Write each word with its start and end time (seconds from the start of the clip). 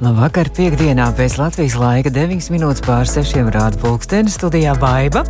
Labvakar, 0.00 0.48
piekdienā 0.56 1.10
pēc 1.12 1.34
Latvijas 1.36 1.74
laika 1.76 2.08
9 2.08 2.46
minūtes 2.54 2.80
pār 2.86 3.04
6 3.04 3.50
rāda 3.52 3.76
pulkstenis 3.82 4.38
studijā 4.38 4.72
Baiva. 4.80 5.26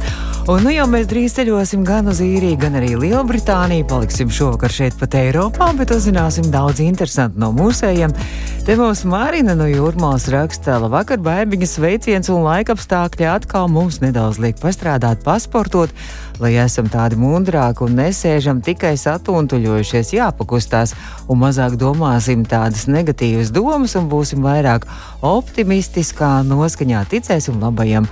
Un 0.46 0.62
nu 0.62 0.70
jau 0.70 0.84
mēs 0.86 1.08
drīz 1.10 1.34
ceļosim 1.34 1.82
gan 1.82 2.06
uz 2.12 2.20
īriju, 2.22 2.60
gan 2.62 2.78
arī 2.78 2.92
Lielbritāniju. 2.94 3.88
Paliksim 3.90 4.30
šovakar 4.30 4.70
šeit 4.70 4.94
pat 5.00 5.16
Eiropā, 5.18 5.72
bet 5.74 5.90
uzzināsim 5.90 6.52
daudz 6.54 6.84
interesantu 6.84 7.42
no 7.42 7.50
mūsējiem. 7.56 8.14
Te 8.62 8.78
mums 8.78 9.02
Marina 9.10 9.58
no 9.58 9.66
Jūrmālas 9.66 10.28
raksta, 10.30 10.78
labvakar, 10.84 11.18
baibiņas 11.18 11.74
sveiciens 11.80 12.30
un 12.30 12.46
laikapstākļi 12.46 13.26
atkal 13.26 13.66
mums 13.74 13.98
nedaudz 14.04 14.38
liek 14.38 14.62
pastrādāt, 14.62 15.26
pasportot 15.26 15.90
lai 16.40 16.54
esam 16.62 16.88
tādi 16.90 17.18
mundrāki 17.20 17.84
un 17.86 17.98
nesēžam 18.00 18.62
tikai 18.64 18.94
satuntuļojušies, 19.00 20.14
jāpakustās 20.16 20.94
un 21.28 21.42
mazāk 21.44 21.76
domāsim 21.80 22.46
tādas 22.48 22.86
negatīvas 22.90 23.52
domas 23.54 23.96
un 24.00 24.08
būsim 24.10 24.44
vairāk 24.44 24.88
optimistiskā 25.26 26.40
noskaņā, 26.48 27.04
ticēsim 27.12 27.60
labajam 27.62 28.08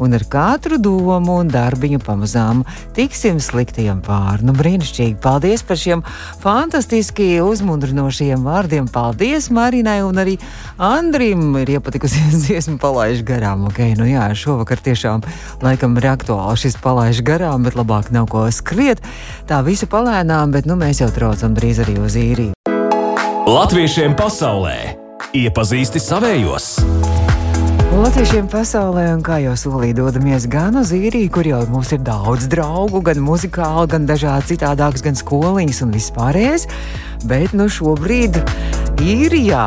un 0.00 0.14
ar 0.16 0.24
katru 0.30 0.78
domu 0.80 1.38
un 1.40 1.50
darbiņu 1.52 2.00
pamazām 2.04 2.62
tiksim 2.96 3.40
sliktajam. 3.42 4.00
Nu, 4.42 4.54
brīnišķīgi! 4.56 5.18
Paldies 5.22 5.64
par 5.66 5.78
šiem 5.80 6.04
fantastiski 6.42 7.40
uzmundrinošiem 7.44 8.46
vārdiem! 8.46 8.88
Paldies 8.92 9.50
Marinai 9.52 10.00
un 10.06 10.22
arī 10.22 10.38
Andrim 10.78 11.52
ir 11.60 11.76
iepatikusies 11.76 12.38
dziesmu 12.46 12.78
palaiž 12.82 13.24
garām. 13.26 13.66
Ok, 13.70 13.82
nu 13.98 14.08
jā, 14.08 14.28
šovakar 14.36 14.82
tiešām 14.82 15.26
laikam 15.64 15.98
ir 16.00 16.10
aktuāli 16.14 16.64
šis 16.64 16.78
palaiž 16.82 17.22
garām, 17.26 17.66
bet 17.66 17.78
labāk 17.78 18.12
nav 18.14 18.30
ko 18.32 18.46
skriet. 18.54 19.02
Tā 19.50 19.62
visa 19.66 19.88
palēnām, 19.90 20.54
bet 20.54 20.68
nu 20.70 20.78
mēs 20.80 21.04
jau 21.04 21.10
traucam 21.12 21.56
drīz 21.58 21.82
arī 21.84 21.98
uz 22.02 22.18
īriju. 22.18 22.56
Latviešiem 23.42 24.14
pasaulē 24.16 24.76
iepazīsti 25.34 26.00
savējos! 26.00 26.76
Latviešiem 27.92 28.46
pasaulē, 28.48 29.02
un 29.12 29.20
kā 29.20 29.36
jau 29.42 29.52
solīja, 29.52 29.98
dodamies 29.98 30.46
gan 30.48 30.78
uz 30.80 30.94
īriju, 30.96 31.28
kur 31.34 31.44
jau 31.44 31.58
mums 31.68 31.90
ir 31.92 32.00
daudz 32.00 32.46
draugu, 32.48 33.02
gan 33.04 33.20
muzikāli, 33.20 33.90
gan 33.92 34.06
dažādi 34.08 34.54
citādākas, 34.54 35.04
gan 35.04 35.18
skoliņas 35.18 35.82
un 35.84 35.92
vispārējais. 35.92 36.64
Bet 37.28 37.52
nu 37.52 37.66
šobrīd 37.68 38.38
īrijā. 38.96 39.66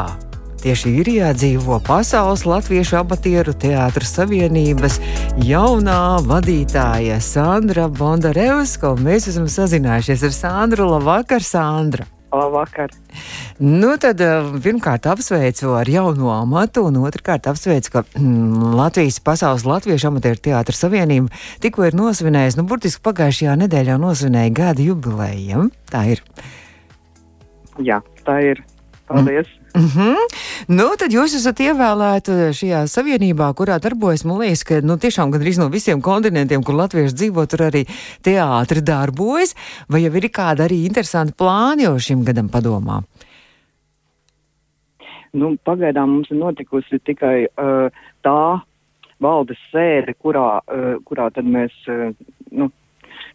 Tieši 0.63 0.95
īrijā 1.03 1.29
dzīvo 1.37 1.77
Pasaules 1.85 2.47
Latviešu 2.49 2.97
amatieru 3.03 3.53
teātras 3.61 4.15
savienības 4.17 4.97
jaunā 5.45 6.17
vadītāja 6.25 7.21
Sandra 7.21 7.85
Bondarevska. 7.93 8.95
Mēs 9.05 9.29
esam 9.29 9.45
sazinājušies 9.45 10.25
ar 10.25 10.37
Sandru. 10.41 10.89
Labvakar, 10.95 11.45
Sandra! 11.45 12.09
Labvakar! 12.35 12.91
Nu, 13.59 13.93
tad 14.01 14.19
eh, 14.19 14.49
pirmkārt 14.63 15.07
apsveicu 15.07 15.71
ar 15.79 15.87
jauno 15.87 16.33
amatu, 16.35 16.83
un 16.89 16.99
otrkārt 17.07 17.47
apsveicu, 17.47 17.93
ka 17.93 18.03
mm, 18.19 18.75
Latvijas 18.75 19.21
Pasaules 19.23 19.63
Latviešu 19.67 20.09
amatieru 20.11 20.41
teātras 20.49 20.83
savienība 20.83 21.31
tikko 21.63 21.87
ir 21.87 21.95
nosvinējusi, 21.95 22.59
nu, 22.59 22.67
burtiski 22.67 23.03
pagājušajā 23.07 23.55
nedēļā 23.63 23.99
nosvinēja 24.01 24.55
gada 24.59 24.83
jubileju. 24.89 25.69
Tā 25.91 26.03
ir. 26.15 26.23
Jā, 27.79 28.01
tā 28.27 28.41
ir. 28.51 28.65
Paldies! 29.07 29.54
Mm. 29.75 29.81
Mm 29.81 29.89
-hmm. 29.95 30.15
Nu, 30.67 30.87
tad 30.97 31.11
jūs 31.11 31.35
esat 31.35 31.59
ievēlēti 31.59 32.31
šajā 32.59 32.81
savienībā, 32.87 33.53
kurā 33.53 33.79
darbojas. 33.79 34.25
Man 34.25 34.39
liekas, 34.39 34.63
ka 34.63 34.81
nu, 34.81 34.97
tiešām 34.97 35.31
gandrīz 35.31 35.59
no 35.59 35.67
visiem 35.69 36.01
kontinentiem, 36.01 36.63
kur 36.63 36.75
latvieši 36.75 37.15
dzīvo, 37.15 37.45
tur 37.45 37.59
arī 37.69 37.83
teātri 38.23 38.81
darbojas. 38.81 39.55
Vai 39.89 40.01
jau 40.03 40.13
ir 40.15 40.29
kāda 40.29 40.65
arī 40.65 40.85
interesanta 40.85 41.33
plāna 41.37 41.81
jau 41.81 41.99
šim 41.99 42.23
gadam 42.23 42.49
padomā? 42.49 43.01
Nu, 45.33 45.57
pagaidām 45.67 46.09
mums 46.09 46.31
ir 46.31 46.37
notikusi 46.37 46.99
tikai 46.99 47.45
uh, 47.45 47.91
tā 48.23 48.61
valdes 49.19 49.59
sēde, 49.71 50.13
kurā, 50.23 50.61
uh, 50.63 50.95
kurā 51.03 51.29
tad 51.35 51.45
mēs, 51.45 51.73
uh, 51.91 52.15
nu, 52.51 52.71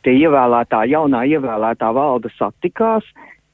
tie 0.02 0.14
ievēlētā, 0.16 0.84
jaunā 0.88 1.24
ievēlētā 1.28 1.92
valde 1.92 2.28
satikās. 2.38 3.04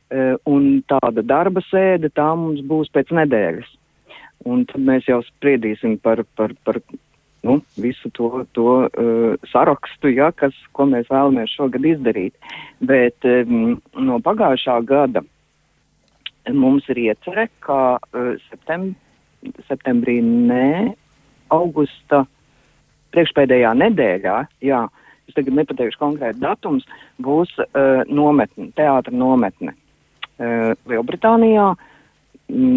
Uh, 0.07 0.15
E, 0.15 0.37
un 0.47 0.85
tāda 0.87 1.23
darba 1.27 1.63
sēde 1.67 2.13
tā 2.15 2.29
mums 2.39 2.63
būs 2.63 2.93
pēc 2.95 3.11
nedēļas. 3.17 3.69
Un 4.47 4.63
tad 4.71 4.85
mēs 4.87 5.09
jau 5.09 5.19
spriedīsim 5.27 5.97
par, 5.99 6.21
par, 6.39 6.53
par 6.63 6.79
nu, 7.47 7.57
visu 7.81 8.11
to, 8.15 8.45
to 8.55 8.67
uh, 8.87 9.47
sarakstu, 9.51 10.13
ja, 10.15 10.29
kas, 10.31 10.55
ko 10.77 10.87
mēs 10.91 11.09
vēlamies 11.11 11.55
šogad 11.57 11.87
izdarīt. 11.89 12.37
Bet 12.79 13.27
um, 13.27 13.81
no 13.99 14.19
pagājušā 14.23 14.77
gada 14.87 15.25
mums 16.55 16.87
ir 16.93 17.01
iecerē, 17.09 17.49
ka 17.67 17.79
uh, 17.99 18.29
septem, 18.47 18.93
septembrī, 19.67 20.21
nē, 20.23 20.93
augusta 21.55 22.23
priekšpēdējā 23.17 23.73
nedēļā, 23.81 24.37
jā, 24.69 24.85
es 25.27 25.35
tagad 25.35 25.59
nepateikšu 25.59 25.99
konkrētu 26.03 26.45
datums, 26.45 26.87
būs 27.23 27.57
uh, 27.65 28.05
nometne, 28.07 28.69
teātra 28.79 29.15
nometne. 29.15 29.75
Lielbritānijā, 30.39 31.75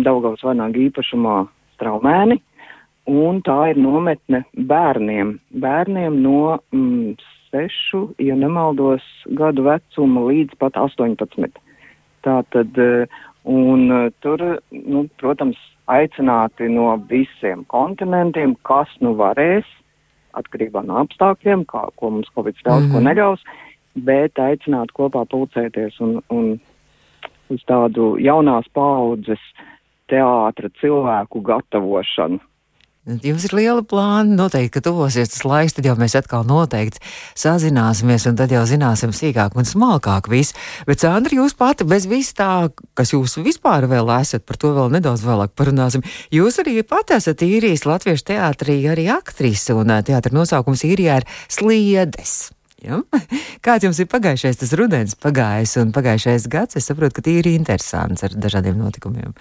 Daugavas 0.06 0.44
vaināga 0.44 0.80
īpašumā 0.82 1.36
Straumēni, 1.76 2.40
un 3.10 3.42
tā 3.46 3.58
ir 3.72 3.82
nometne 3.82 4.44
bērniem, 4.70 5.36
bērniem 5.62 6.22
no 6.24 6.58
mm, 6.74 7.18
6, 7.54 8.16
ja 8.22 8.38
nemaldos, 8.38 9.06
gadu 9.38 9.66
vecuma 9.68 10.26
līdz 10.30 10.58
pat 10.62 10.78
18. 10.78 11.60
Tātad, 12.26 12.80
un 13.50 13.84
tur, 14.24 14.46
nu, 14.72 15.06
protams, 15.22 15.60
aicināti 15.90 16.70
no 16.70 16.92
visiem 17.10 17.64
kontinentiem, 17.72 18.56
kas 18.68 18.92
nu 19.02 19.16
varēs, 19.18 19.68
atkarībā 20.38 20.84
no 20.86 21.00
apstākļiem, 21.02 21.66
kā, 21.70 21.88
ko 21.98 22.12
mums 22.14 22.30
Covid 22.36 22.60
daudz 22.64 22.86
mm 22.86 22.90
-hmm. 22.90 22.94
ko 22.94 23.00
mhm. 23.00 23.08
neļaus, 23.08 23.42
bet 23.96 24.40
aicināt 24.40 24.94
kopā 24.94 25.26
pulcēties 25.26 26.00
un, 26.06 26.20
un 26.30 26.60
uz 27.54 27.66
tādu 27.70 28.14
jaunās 28.22 28.70
paudzes 28.74 29.42
teātra 30.10 30.72
cilvēku 30.82 31.42
gatavošanu. 31.46 32.40
Jums 33.24 33.46
ir 33.48 33.54
liela 33.58 33.82
plāna, 33.82 34.36
noteikti, 34.38 34.76
ka 34.76 34.82
tuvosies 34.86 35.32
tas 35.32 35.42
laiks, 35.48 35.74
tad 35.74 35.88
jau 35.88 35.96
mēs 35.98 36.14
atkal 36.20 36.44
noteikti 36.46 37.02
sazināsimies, 37.40 38.28
un 38.30 38.38
tad 38.38 38.54
jau 38.54 38.62
zināsim 38.70 39.16
sīkāk 39.16 39.56
un 39.58 39.66
smalkāk 39.66 40.30
visu. 40.30 40.54
Bet, 40.86 41.02
Sandra, 41.02 41.34
jūs 41.40 41.56
pati 41.58 41.88
bez 41.90 42.06
vis 42.12 42.30
tā, 42.38 42.68
kas 43.00 43.16
jūs 43.16 43.40
vispār 43.42 43.88
vēl 43.90 44.14
esat, 44.20 44.46
par 44.46 44.62
to 44.62 44.76
vēl 44.76 44.94
nedaudz 44.94 45.26
vēlāk 45.26 45.56
parunāsim. 45.58 46.06
Jūs 46.36 46.62
arī 46.62 46.84
pati 46.86 47.18
esat 47.18 47.42
īrijas 47.48 47.88
latviešu 47.90 48.30
teātrī 48.30 48.78
arī 48.92 49.10
aktrise, 49.16 49.74
un 49.74 49.96
teātra 50.06 50.36
nosaukums 50.36 50.86
īrijā 50.86 51.24
ir 51.24 51.30
Sliedes. 51.50 52.52
Ja? 52.84 53.02
Kāds 53.66 53.86
jums 53.88 54.00
ir 54.00 54.08
pagājušais 54.12 54.62
tas 54.62 54.76
rudens 54.80 55.18
pagājis 55.20 55.76
un 55.82 55.92
pagājušais 55.96 56.48
gads? 56.52 56.80
Es 56.80 56.88
saprotu, 56.90 57.18
ka 57.18 57.26
tīri 57.26 57.56
interesants 57.58 58.24
ar 58.26 58.36
dažādiem 58.36 58.80
notikumiem. 58.80 59.34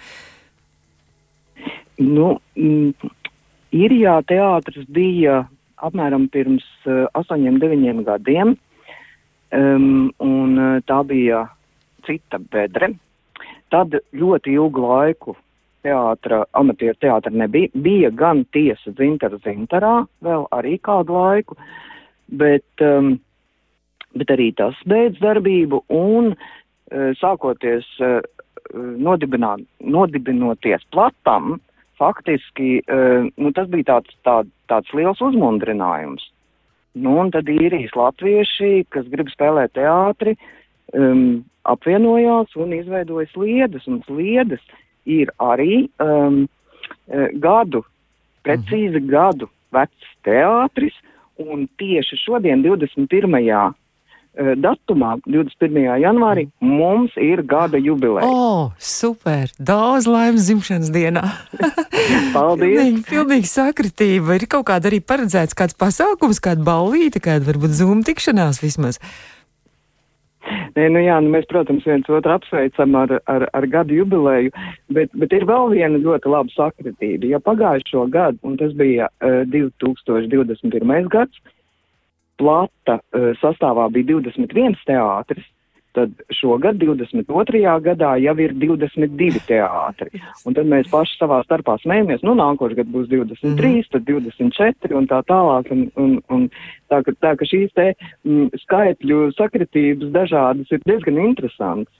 Nu, 1.99 2.37
mm, 2.55 3.11
Irijā 3.75 4.15
teātris 4.27 4.87
bija 4.89 5.43
apmēram 5.85 6.27
pirms 6.31 6.65
uh, 6.87 7.05
astoņiem, 7.15 7.59
deviņiem 7.61 8.01
gadiem, 8.07 8.55
um, 9.55 10.09
un 10.23 10.57
uh, 10.57 10.79
tā 10.87 10.99
bija 11.07 11.45
cita 12.07 12.39
bedre. 12.51 12.93
Tad 13.69 13.93
ļoti 14.17 14.55
ilgu 14.57 14.83
laiku 14.83 15.35
teātra, 15.85 16.43
amatieru 16.57 16.97
teātra 16.99 17.31
nebija. 17.31 17.71
Bija 17.75 18.11
gan 18.11 18.43
tiesa 18.53 18.91
dzintara 18.95 19.39
zintarā, 19.45 19.93
vēl 20.25 20.47
arī 20.55 20.79
kādu 20.83 21.15
laiku, 21.15 21.57
bet 22.41 22.83
um, 22.83 23.15
bet 24.17 24.31
arī 24.33 24.49
tas 24.57 24.73
beidz 24.89 25.19
darbību 25.21 25.83
un 25.93 26.33
uh, 26.33 27.11
sākoties 27.19 27.85
uh, 28.01 28.21
nodibinoties 28.73 30.81
platam, 30.93 31.59
faktiski 31.99 32.79
uh, 32.81 33.27
nu, 33.35 33.51
tas 33.55 33.67
bija 33.69 33.83
tāds, 33.93 34.09
tā, 34.25 34.43
tāds 34.71 34.93
liels 34.95 35.21
uzmundrinājums. 35.21 36.23
Nu, 36.99 37.19
un 37.21 37.31
tad 37.31 37.49
īrijas 37.51 37.93
latvieši, 37.95 38.85
kas 38.93 39.05
grib 39.11 39.29
spēlēt 39.31 39.71
teātri, 39.77 40.35
um, 40.97 41.43
apvienojās 41.69 42.55
un 42.57 42.73
izveidoja 42.73 43.27
sliedas, 43.33 43.85
un 43.87 44.01
sliedas 44.07 44.63
ir 45.05 45.29
arī 45.43 45.89
um, 46.01 46.47
gadu, 47.43 47.83
precīzi 48.45 48.99
gadu 49.05 49.49
vecs 49.75 50.09
teātris, 50.25 50.95
un 51.39 51.67
tieši 51.79 52.15
šodien, 52.23 52.63
21 52.65 53.37
uh, 53.37 53.69
datumā, 54.37 55.15
21. 55.27 55.87
janvārī, 56.03 56.45
mums 56.63 57.15
ir 57.19 57.41
gada 57.47 57.79
jubileja. 57.81 58.27
O, 58.27 58.35
oh, 58.35 58.63
super! 58.79 59.51
Daudz 59.59 60.07
laimes 60.09 60.47
dzimšanas 60.47 60.93
dienā! 60.95 61.25
Paldies! 62.35 62.79
pilnīgi, 62.79 63.03
pilnīgi 63.09 63.49
sakritība. 63.49 64.37
Ir 64.37 64.47
kaut 64.51 64.67
kāda 64.69 64.89
arī 64.91 65.01
paredzēts 65.03 65.57
kāds 65.57 65.77
pasākums, 65.79 66.41
kāda 66.43 66.65
ballīte, 66.65 67.21
kāda 67.23 67.47
varbūt 67.49 67.75
zūma 67.81 68.05
tikšanās 68.07 68.61
vismaz. 68.63 69.01
Nē, 70.49 70.87
nu 70.93 71.01
jā, 71.03 71.17
nu 71.21 71.29
mēs, 71.33 71.45
protams, 71.49 71.85
viens 71.85 72.07
otru 72.09 72.33
apsveicam 72.33 72.95
ar, 72.97 73.17
ar, 73.29 73.45
ar 73.53 73.67
gadu 73.69 73.99
jubileju, 73.99 74.53
bet, 74.95 75.11
bet 75.19 75.33
ir 75.35 75.45
vēl 75.49 75.75
viena 75.75 75.99
ļoti 76.01 76.31
laba 76.31 76.53
sakritība. 76.55 77.29
Ja 77.29 77.41
pagājušo 77.43 78.07
gadu, 78.13 78.39
un 78.47 78.57
tas 78.57 78.73
bija 78.79 79.09
uh, 79.19 79.43
2021. 79.51 81.09
gads, 81.11 81.41
plata 82.39 82.99
uh, 82.99 83.31
sastāvā 83.43 83.89
bija 83.93 84.15
21 84.15 84.79
teātris, 84.87 85.47
tad 85.97 86.13
šogad, 86.33 86.77
22. 86.77 87.61
gadā, 87.83 88.11
jau 88.21 88.35
ir 88.41 88.53
22 88.61 89.41
teātri. 89.47 90.21
Un 90.45 90.55
tad 90.57 90.69
mēs 90.69 90.89
paši 90.91 91.17
savā 91.19 91.41
starpā 91.45 91.79
smējamies, 91.81 92.21
nu, 92.27 92.35
nākošais 92.37 92.77
gads 92.77 92.93
būs 92.93 93.09
23, 93.11 93.49
mm. 93.49 93.87
tad 93.95 94.05
24 94.09 94.99
un 94.99 95.09
tā 95.09 95.21
tālāk. 95.29 95.71
Un, 95.73 95.87
un, 95.99 96.19
un 96.29 96.45
tā, 96.91 97.01
ka, 97.05 97.15
tā, 97.23 97.33
ka 97.39 97.47
šīs 97.49 97.73
te 97.77 97.89
m, 98.27 98.47
skaitļu 98.65 99.31
sakritības 99.37 100.13
dažādas 100.15 100.71
ir 100.75 100.85
diezgan 100.85 101.19
interesantas. 101.25 101.93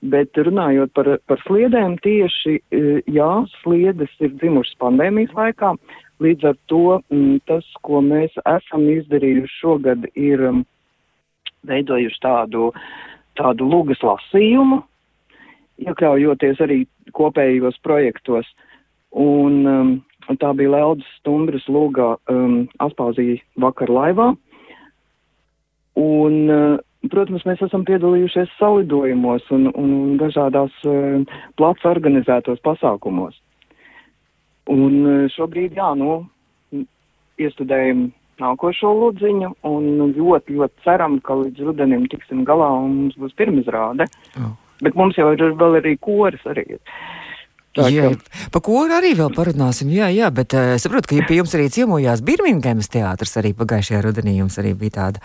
Bet 0.00 0.38
runājot 0.40 0.94
par, 0.96 1.10
par 1.28 1.42
sliedēm, 1.44 1.98
tieši 2.00 2.54
e, 2.56 2.84
jā, 3.12 3.32
sliedes 3.60 4.12
ir 4.24 4.32
dzimušas 4.40 4.78
pandēmijas 4.80 5.34
laikā. 5.36 5.74
Līdz 6.20 6.50
ar 6.50 6.56
to 6.68 7.00
m, 7.12 7.38
tas, 7.48 7.64
ko 7.86 8.02
mēs 8.04 8.34
esam 8.44 8.84
izdarījuši 8.92 9.56
šogad, 9.60 10.04
ir 10.14 10.42
m, 10.50 10.64
veidojuši 11.68 12.20
tādu 12.24 12.70
tādu 13.40 13.68
lūgas 13.70 14.02
lasījumu, 14.04 14.82
iekļaujoties 15.86 16.60
arī 16.64 16.82
kopējos 17.16 17.78
projektos. 17.84 18.48
Un, 19.10 19.56
um, 19.66 19.96
tā 20.38 20.52
bija 20.56 20.74
Leldas 20.76 21.08
stumbras 21.18 21.66
lūga 21.70 22.14
um, 22.30 22.62
Aspāzija 22.84 23.40
vakar 23.64 23.90
laivā. 23.90 24.30
Un, 26.00 26.36
uh, 26.46 27.08
protams, 27.10 27.46
mēs 27.48 27.62
esam 27.66 27.84
piedalījušies 27.88 28.52
salidojumos 28.60 29.48
un, 29.56 29.70
un 29.74 30.18
dažādās 30.20 30.74
uh, 30.86 31.40
plats 31.58 31.88
organizētos 31.88 32.62
pasākumos. 32.66 33.34
Un 34.70 34.96
uh, 35.02 35.28
šobrīd, 35.34 35.76
jā, 35.78 35.90
nu, 35.98 36.22
iestudējam 37.40 38.08
nākošo 38.40 38.90
lūdziņu 38.96 39.52
un 39.68 39.88
ļoti, 40.16 40.56
ļoti 40.56 40.84
ceram, 40.84 41.18
ka 41.24 41.36
līdz 41.42 41.66
rudenim 41.68 42.06
tiksim 42.10 42.44
galā 42.48 42.70
un 42.80 42.94
mums 42.96 43.18
būs 43.20 43.36
pirmizrāde. 43.38 44.06
Oh. 44.40 44.54
Bet 44.80 44.96
mums 44.96 45.18
jau 45.18 45.28
ir 45.34 45.42
vēl 45.60 45.80
arī 45.82 45.96
koris 46.00 46.44
arī. 46.48 46.64
Tā, 47.76 47.86
jā, 47.92 48.08
ka... 48.10 48.46
pa 48.50 48.62
koru 48.66 48.96
arī 48.96 49.12
vēl 49.18 49.30
parunāsim, 49.36 49.92
jā, 49.94 50.08
jā, 50.10 50.30
bet 50.34 50.56
uh, 50.58 50.74
saprotu, 50.82 51.12
ka 51.12 51.26
pie 51.28 51.38
jums 51.38 51.52
arī 51.54 51.68
ciemojās 51.70 52.24
Birmingemas 52.26 52.90
teātris 52.90 53.36
arī 53.38 53.52
pagājušajā 53.58 54.00
rudenī, 54.08 54.40
jums 54.40 54.58
arī 54.58 54.72
bija 54.78 54.96
tāda, 54.96 55.22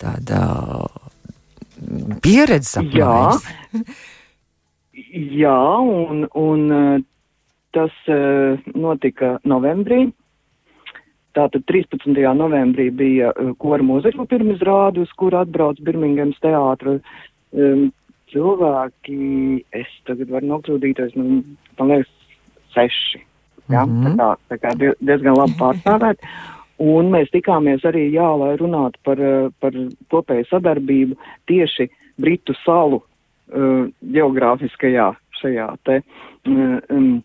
tāda 0.00 0.38
pieredze. 2.24 2.80
Jā, 2.96 3.16
jā 5.42 5.58
un, 5.82 6.24
un 6.32 7.04
tas 7.72 7.94
uh, 8.12 8.58
notika 8.74 9.38
novembrī, 9.44 10.06
Tātad 11.32 11.64
13. 11.64 12.12
novembrī 12.36 12.90
bija 12.92 13.30
uh, 13.32 13.54
kora 13.60 13.84
mūzika 13.84 14.26
pirmizrāde, 14.28 15.00
uz 15.00 15.12
kuru 15.16 15.38
atbrauc 15.40 15.80
Birmingemas 15.80 16.36
teātra 16.44 16.98
um, 16.98 17.86
cilvēki. 18.32 19.20
Es 19.72 19.88
tagad 20.08 20.32
varu 20.32 20.50
nokļūdīties, 20.50 21.14
nu, 21.16 21.40
man 21.78 21.94
liekas, 21.94 22.10
seši. 22.76 23.22
Ja? 23.72 23.86
Mm 23.86 24.04
-hmm. 24.04 24.18
Tā 24.18 24.18
kā, 24.18 24.36
tā 24.50 24.60
kā 24.60 24.92
diezgan 25.00 25.38
labi 25.38 25.56
pārstāvēt. 25.60 26.28
Un 26.82 27.10
mēs 27.14 27.32
tikāmies 27.32 27.84
arī, 27.88 28.10
jā, 28.12 28.28
lai 28.36 28.56
runātu 28.60 28.98
par, 29.04 29.18
par 29.60 29.72
kopēju 30.10 30.48
sadarbību 30.50 31.16
tieši 31.46 31.88
Britu 32.20 32.52
salu 32.64 33.00
uh, 33.00 33.88
geogrāfiskajā 34.02 35.12
šajā 35.40 35.68
te. 35.84 36.02
Um, 36.46 37.22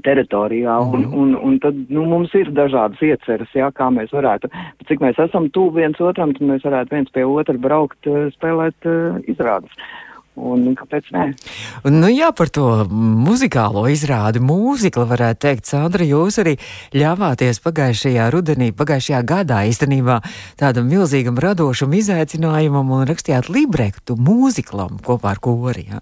teritorijā, 0.00 0.78
un, 0.80 1.04
mm. 1.04 1.18
un, 1.22 1.34
un 1.36 1.58
tad 1.62 1.76
nu, 1.92 2.06
mums 2.08 2.32
ir 2.38 2.52
dažādas 2.56 3.02
ieceras, 3.04 3.50
jā, 3.56 3.68
kā 3.76 3.90
mēs 3.92 4.14
varētu, 4.14 4.48
cik 4.88 5.04
mēs 5.04 5.20
esam 5.26 5.50
tuvu 5.52 5.82
viens 5.82 6.00
otram, 6.00 6.32
tad 6.36 6.48
mēs 6.48 6.64
varētu 6.64 6.96
viens 6.96 7.12
pie 7.12 7.26
otra 7.28 7.58
braukt, 7.60 8.00
eh, 8.08 8.30
spēlēt 8.32 8.88
uh, 8.88 9.20
izrādes. 9.28 9.76
Un 10.32 10.70
kāpēc 10.72 11.10
nē? 11.12 11.24
Nu, 11.92 12.08
jā, 12.08 12.30
par 12.32 12.48
to 12.48 12.86
muzikālo 12.88 13.82
izrādi, 13.92 14.40
mūzikla 14.40 15.04
varētu 15.10 15.42
teikt, 15.44 15.68
Sandra, 15.68 16.06
jūs 16.08 16.40
arī 16.40 16.54
ļāvāties 16.96 17.60
pagājušajā 17.60 18.30
rudenī, 18.32 18.70
pagājušajā 18.72 19.20
gadā 19.28 19.60
īstenībā 19.68 20.22
tādam 20.60 20.88
milzīgam 20.88 21.36
radošam 21.36 21.92
izaicinājumam 22.00 22.94
un 22.96 23.04
rakstījāt 23.12 23.52
librektu 23.52 24.16
mūziklam 24.16 25.02
kopā 25.04 25.34
ar 25.36 25.42
kori. 25.44 25.90
Jā. 25.92 26.00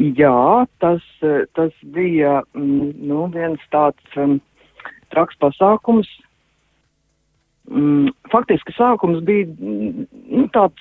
Jā, 0.00 0.64
tas, 0.80 1.04
tas 1.52 1.72
bija 1.92 2.40
mm, 2.56 2.92
nu, 3.04 3.26
viens 3.34 3.60
tāds 3.74 4.16
um, 4.16 4.38
traks 5.12 5.36
pasākums. 5.42 6.08
Mm, 7.68 8.08
faktiski 8.32 8.72
sākums 8.72 9.20
bija 9.26 9.50
nu, 9.60 10.46
tāds, 10.54 10.80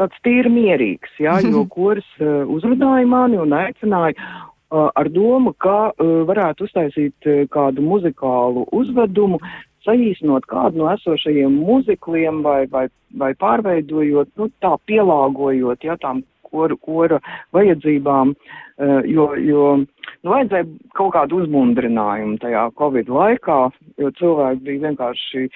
tāds 0.00 0.18
tīri 0.26 0.50
mierīgs, 0.50 1.14
jā, 1.22 1.38
jo 1.46 1.62
koris 1.70 2.08
uh, 2.18 2.42
uzrunāja 2.50 3.06
mani 3.08 3.38
un 3.38 3.54
aicināja 3.54 4.16
uh, 4.18 4.90
ar 4.90 5.08
domu, 5.14 5.54
ka 5.62 5.92
uh, 5.92 6.10
varētu 6.28 6.66
uztaisīt 6.66 7.30
uh, 7.30 7.44
kādu 7.54 7.84
muzikālu 7.86 8.66
uzvedumu, 8.74 9.38
saīsinot 9.86 10.48
kādu 10.50 10.82
no 10.82 10.90
esošajiem 10.96 11.54
muzikliem 11.62 12.42
vai, 12.42 12.64
vai, 12.74 12.88
vai 13.22 13.30
pārveidojot, 13.38 14.34
nu, 14.36 14.50
tā 14.60 14.74
pielāgojot, 14.90 15.86
jā, 15.86 15.96
tām 16.02 16.24
kora, 16.50 16.76
kora 16.80 17.18
vajadzībām, 17.56 18.32
uh, 18.34 19.00
jo, 19.08 19.28
jo 19.42 19.64
nu, 19.80 20.30
vajadzēja 20.32 20.68
kaut 20.98 21.14
kādu 21.16 21.42
uzmundrinājumu 21.42 22.38
tajā 22.42 22.68
Covid 22.78 23.12
laikā, 23.12 23.58
jo 24.02 24.10
cilvēki 24.20 24.64
bija 24.66 24.84
vienkārši, 24.88 25.46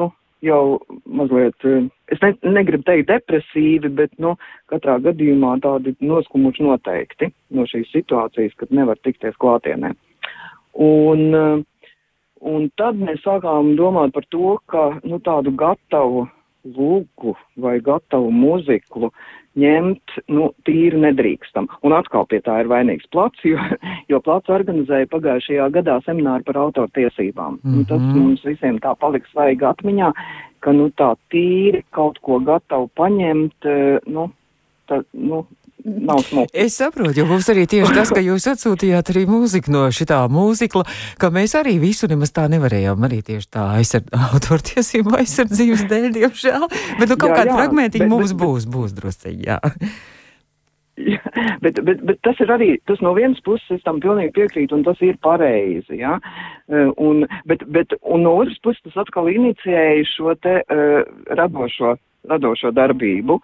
nu, 0.00 0.10
jau 0.44 0.62
mazliet, 1.04 1.68
uh, 1.68 1.88
es 2.12 2.22
ne, 2.24 2.34
negribu 2.58 2.86
teikt 2.88 3.10
depresīvi, 3.12 3.92
bet, 4.02 4.14
nu, 4.22 4.36
katrā 4.72 4.98
gadījumā 5.04 5.56
tādi 5.64 5.94
noskumuši 6.00 6.66
noteikti 6.68 7.32
no 7.56 7.66
šīs 7.68 7.92
situācijas, 7.94 8.56
kad 8.60 8.72
nevar 8.74 9.00
tikties 9.04 9.36
klātienē. 9.40 9.94
Un, 10.80 11.24
uh, 11.34 11.62
un 12.46 12.68
tad 12.80 13.00
mēs 13.00 13.24
sākām 13.24 13.74
domāt 13.78 14.14
par 14.16 14.26
to, 14.32 14.56
ka, 14.70 14.90
nu, 15.04 15.20
tādu 15.24 15.52
gatavu 15.58 16.28
lūgu 16.64 17.34
vai 17.60 17.78
gatavu 17.80 18.30
muziklu 18.32 19.10
ņemt, 19.58 20.16
nu, 20.30 20.50
tīri 20.66 21.00
nedrīkstam. 21.02 21.66
Un 21.86 21.94
atkal 21.96 22.26
pie 22.30 22.38
tā 22.44 22.60
ir 22.62 22.70
vainīgs 22.70 23.08
plats, 23.10 23.42
jo, 23.44 23.58
jo 24.12 24.20
plats 24.22 24.52
organizēja 24.52 25.10
pagājušajā 25.10 25.70
gadā 25.74 25.98
semināru 26.06 26.46
par 26.46 26.60
autortiesībām. 26.66 27.58
Mm 27.62 27.72
-hmm. 27.74 27.88
Tas 27.88 28.00
mhm. 28.00 28.18
mums 28.18 28.44
visiem 28.44 28.78
tā 28.78 28.94
paliks 28.98 29.30
svaigi 29.30 29.64
atmiņā, 29.64 30.12
ka, 30.60 30.72
nu, 30.72 30.90
tā 30.90 31.14
tīri 31.32 31.82
kaut 31.90 32.18
ko 32.18 32.38
gatavu 32.38 32.90
paņemt, 32.96 33.64
eh, 33.64 33.98
nu, 34.06 34.30
tā, 34.88 35.02
nu, 35.12 35.46
nav 35.84 36.22
smuki. 36.26 36.52
Es 36.66 36.76
saprotu, 36.80 37.20
jo 37.20 37.26
mums 37.28 37.48
arī 37.52 37.66
tieši 37.70 37.96
tas, 37.96 38.12
ka 38.14 38.22
jūs 38.24 38.46
atsūtījāt 38.52 39.12
arī 39.14 39.24
mūziku 39.30 39.74
no 39.74 39.86
šitā 39.94 40.20
mūzikla, 40.32 40.84
ka 41.20 41.32
mēs 41.34 41.56
arī 41.60 41.78
visu 41.82 42.10
nemaz 42.10 42.34
tā 42.36 42.46
nevarējām, 42.52 43.08
arī 43.08 43.20
tieši 43.26 43.50
tā 43.56 43.66
aizsard, 43.78 44.08
autortiesību 44.34 45.18
aizsardzības 45.20 45.84
dēļ, 45.90 46.08
diemžēl, 46.20 46.70
bet 47.00 47.12
nu 47.12 47.18
kaut 47.20 47.36
kāda 47.36 47.58
fragmentiņa 47.58 48.08
mums 48.10 48.34
bet, 48.34 48.40
būs, 48.44 48.70
būs 48.70 48.96
drusciņi, 48.96 49.44
jā. 49.48 49.60
Jā, 51.00 51.20
bet, 51.62 51.78
bet, 51.86 52.02
bet 52.04 52.18
tas 52.26 52.38
ir 52.42 52.50
arī, 52.52 52.74
tas 52.88 53.00
no 53.04 53.12
vienas 53.16 53.40
puses 53.46 53.78
es 53.78 53.84
tam 53.86 54.00
pilnīgi 54.02 54.34
piekrītu, 54.36 54.76
un 54.76 54.84
tas 54.84 54.98
ir 55.04 55.16
pareizi, 55.24 56.00
jā. 56.02 56.18
Uh, 56.68 56.90
un, 57.00 57.24
bet, 57.48 57.64
bet, 57.72 57.94
un 58.02 58.26
no 58.26 58.34
otras 58.42 58.58
puses 58.64 58.82
tas 58.84 58.98
atkal 59.04 59.30
inicijēja 59.32 60.04
šo 60.10 60.34
te 60.44 60.58
uh, 60.60 61.00
radošo, 61.38 61.94
radošo 62.28 62.74
darbību. 62.76 63.38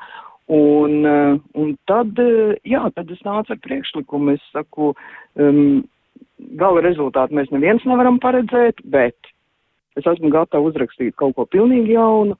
Un, 0.46 1.04
eh, 1.04 1.38
un 1.58 1.74
tad, 1.90 2.18
eh, 2.22 2.54
jā, 2.62 2.84
tad 2.94 3.10
es 3.10 3.22
nācu 3.26 3.50
ar 3.50 3.58
priekšlikumu. 3.58 4.36
Es 4.36 4.42
saku, 4.54 4.92
um, 5.34 5.82
gala 6.60 6.82
rezultātu 6.84 7.34
mēs 7.34 7.50
neviens 7.50 7.82
nevaram 7.84 8.20
paredzēt, 8.22 8.78
bet 8.84 9.16
es 9.98 10.06
esmu 10.06 10.30
gatava 10.30 10.70
uzrakstīt 10.70 11.16
kaut 11.18 11.34
ko 11.34 11.46
pilnīgi 11.50 11.96
jaunu. 11.96 12.36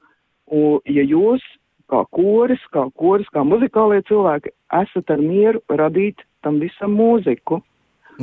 Un, 0.47 0.79
ja 0.87 1.03
jūs, 1.03 1.43
kā 1.91 2.05
koris, 2.15 2.63
kā 2.71 2.85
koris, 2.95 3.27
kā 3.35 3.43
muzikālie 3.43 3.99
cilvēki, 4.07 4.53
esat 4.79 5.11
ar 5.11 5.19
mieru 5.19 5.59
radīt 5.67 6.23
tam 6.43 6.61
visam 6.63 6.95
mūziku. 6.95 7.59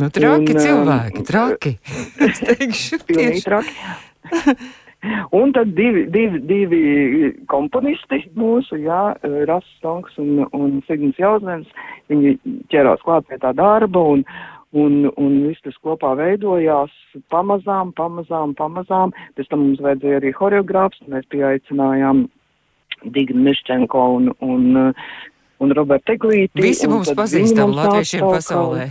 Nu, 0.00 0.08
traki 0.08 0.56
un, 0.56 0.62
cilvēki, 0.64 1.20
um, 1.20 1.28
traki. 1.28 1.74
Es 2.24 2.40
teikšu, 2.40 3.02
tieši. 3.04 3.44
traki. 3.44 3.76
Un 5.36 5.52
tad 5.52 5.74
divi, 5.76 6.06
divi, 6.12 6.40
divi 6.48 6.80
komponisti 7.50 8.22
mūsu, 8.38 8.78
jā, 8.80 9.02
Rasis 9.48 9.82
Tonks 9.84 10.16
un, 10.22 10.44
un 10.56 10.78
Signis 10.88 11.18
Jauzens, 11.20 11.68
viņi 12.12 12.36
ķerās 12.72 13.04
klāt 13.04 13.28
pie 13.28 13.38
tā 13.42 13.52
darba 13.56 14.02
un, 14.14 14.24
un, 14.72 15.10
un 15.20 15.36
viss 15.48 15.64
tas 15.66 15.76
kopā 15.84 16.14
veidojās 16.20 16.94
pamazām, 17.32 17.92
pamazām, 17.98 18.54
pamazām. 18.58 19.12
Pēc 19.36 19.50
tam 19.50 19.66
mums 19.66 19.82
vajadzēja 19.84 20.22
arī 20.22 20.32
horeogrāfs, 20.38 21.04
mēs 21.12 21.28
pieaicinājām 21.34 22.26
Dignu 23.14 23.44
Miščenko 23.44 24.06
un, 24.16 24.32
un 24.40 24.94
un 25.62 25.74
Roberta 25.76 26.14
Eglīti. 26.14 26.62
Visi 26.62 26.88
mums 26.90 27.12
pazīstam 27.16 27.74
latviešiem 27.76 28.24
pasaulē. 28.26 28.88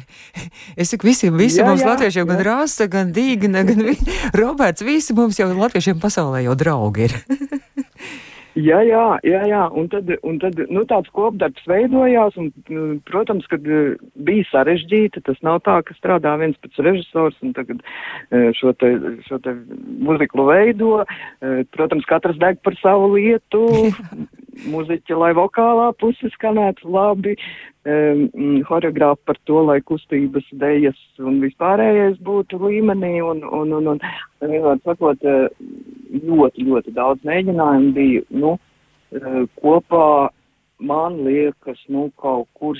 Es 0.79 0.93
saku 0.93 1.09
visiem, 1.09 1.35
visi 1.39 1.61
jā, 1.61 1.67
mums 1.67 1.83
jā, 1.83 1.91
latviešiem, 1.93 2.25
jā. 2.25 2.29
gan 2.31 2.43
Rāsa, 2.47 2.89
gan 2.91 3.13
Dīgna, 3.15 3.65
gan 3.67 3.83
vi... 3.89 3.97
Roberts, 4.37 4.85
visi 4.85 5.15
mums 5.17 5.39
jau 5.41 5.49
latviešiem 5.53 5.99
pasaulē 6.03 6.45
jau 6.47 6.57
draugi 6.59 7.09
ir. 7.09 7.17
Jā, 8.53 8.83
jā, 8.85 9.17
jā, 9.25 9.39
jā. 9.49 9.61
Un 9.73 9.87
tad, 9.89 10.09
un 10.21 10.35
tad 10.37 10.59
nu, 10.69 10.83
tāds 10.85 11.09
kopdarbs 11.17 11.63
veidojās, 11.65 12.35
un, 12.37 12.51
nu, 12.69 12.83
protams, 13.09 13.47
kad 13.49 13.65
uh, 13.65 13.95
bija 14.27 14.45
sarežģīti, 14.51 15.23
tas 15.25 15.39
nav 15.45 15.63
tā, 15.65 15.79
ka 15.87 15.95
strādā 15.97 16.35
viens 16.37 16.59
pats 16.61 16.83
režisors 16.85 17.39
un 17.41 17.55
tagad 17.57 17.81
uh, 17.81 18.51
šo 18.53 18.75
te, 18.77 18.91
šo 19.25 19.41
te 19.41 19.55
muziklu 20.05 20.45
veido. 20.51 20.99
Uh, 21.01 21.63
protams, 21.73 22.05
katrs 22.05 22.37
deg 22.41 22.61
par 22.61 22.77
savu 22.83 23.15
lietu, 23.15 23.65
muziķi, 24.69 25.15
lai 25.17 25.31
vokālā 25.37 25.89
puse 25.99 26.29
skanētu 26.35 26.91
labi, 26.93 27.35
um, 27.85 28.27
horeogrāfi 28.69 29.21
par 29.29 29.39
to, 29.49 29.61
lai 29.69 29.79
kustības, 29.81 30.45
dejas 30.61 30.99
un 31.19 31.41
vispārējais 31.43 32.19
būtu 32.23 32.61
līmenī, 32.61 33.15
un, 33.25 33.43
un, 33.47 33.73
un, 33.79 33.89
un, 33.95 34.03
un 34.43 34.53
vienmēr 34.53 34.81
sakot, 34.85 35.25
ļoti, 36.13 36.67
ļoti 36.69 36.95
daudz 36.95 37.25
mēģinājumu 37.27 37.91
bija, 37.97 38.23
nu, 38.43 38.55
kopā, 39.61 40.07
man 40.83 41.19
liekas, 41.25 41.79
nu, 41.89 42.09
kaut 42.19 42.49
kur 42.57 42.79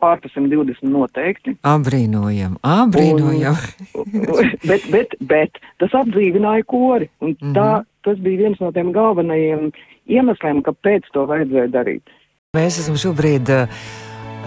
pār 0.00 0.20
120 0.24 0.88
noteikti. 0.92 1.56
Abrīnojam, 1.66 2.56
abrīnojam. 2.62 3.58
Un, 3.98 4.50
bet, 4.66 4.88
bet, 4.94 5.14
bet 5.20 5.62
tas 5.82 5.94
atdzīvināja 6.02 6.66
kori, 6.66 7.10
un 7.20 7.34
mm 7.34 7.38
-hmm. 7.40 7.54
tā, 7.56 7.84
tas 8.06 8.18
bija 8.24 8.44
viens 8.46 8.60
no 8.60 8.72
tiem 8.72 8.92
galvenajiem 8.92 9.70
iemesliem, 10.06 10.62
kāpēc 10.62 11.08
to 11.12 11.26
vajadzēja 11.26 11.70
darīt. 11.72 12.14
Mēs 12.56 12.78
esam 12.80 12.96
šobrīd 12.96 13.50
uh, 13.52 13.68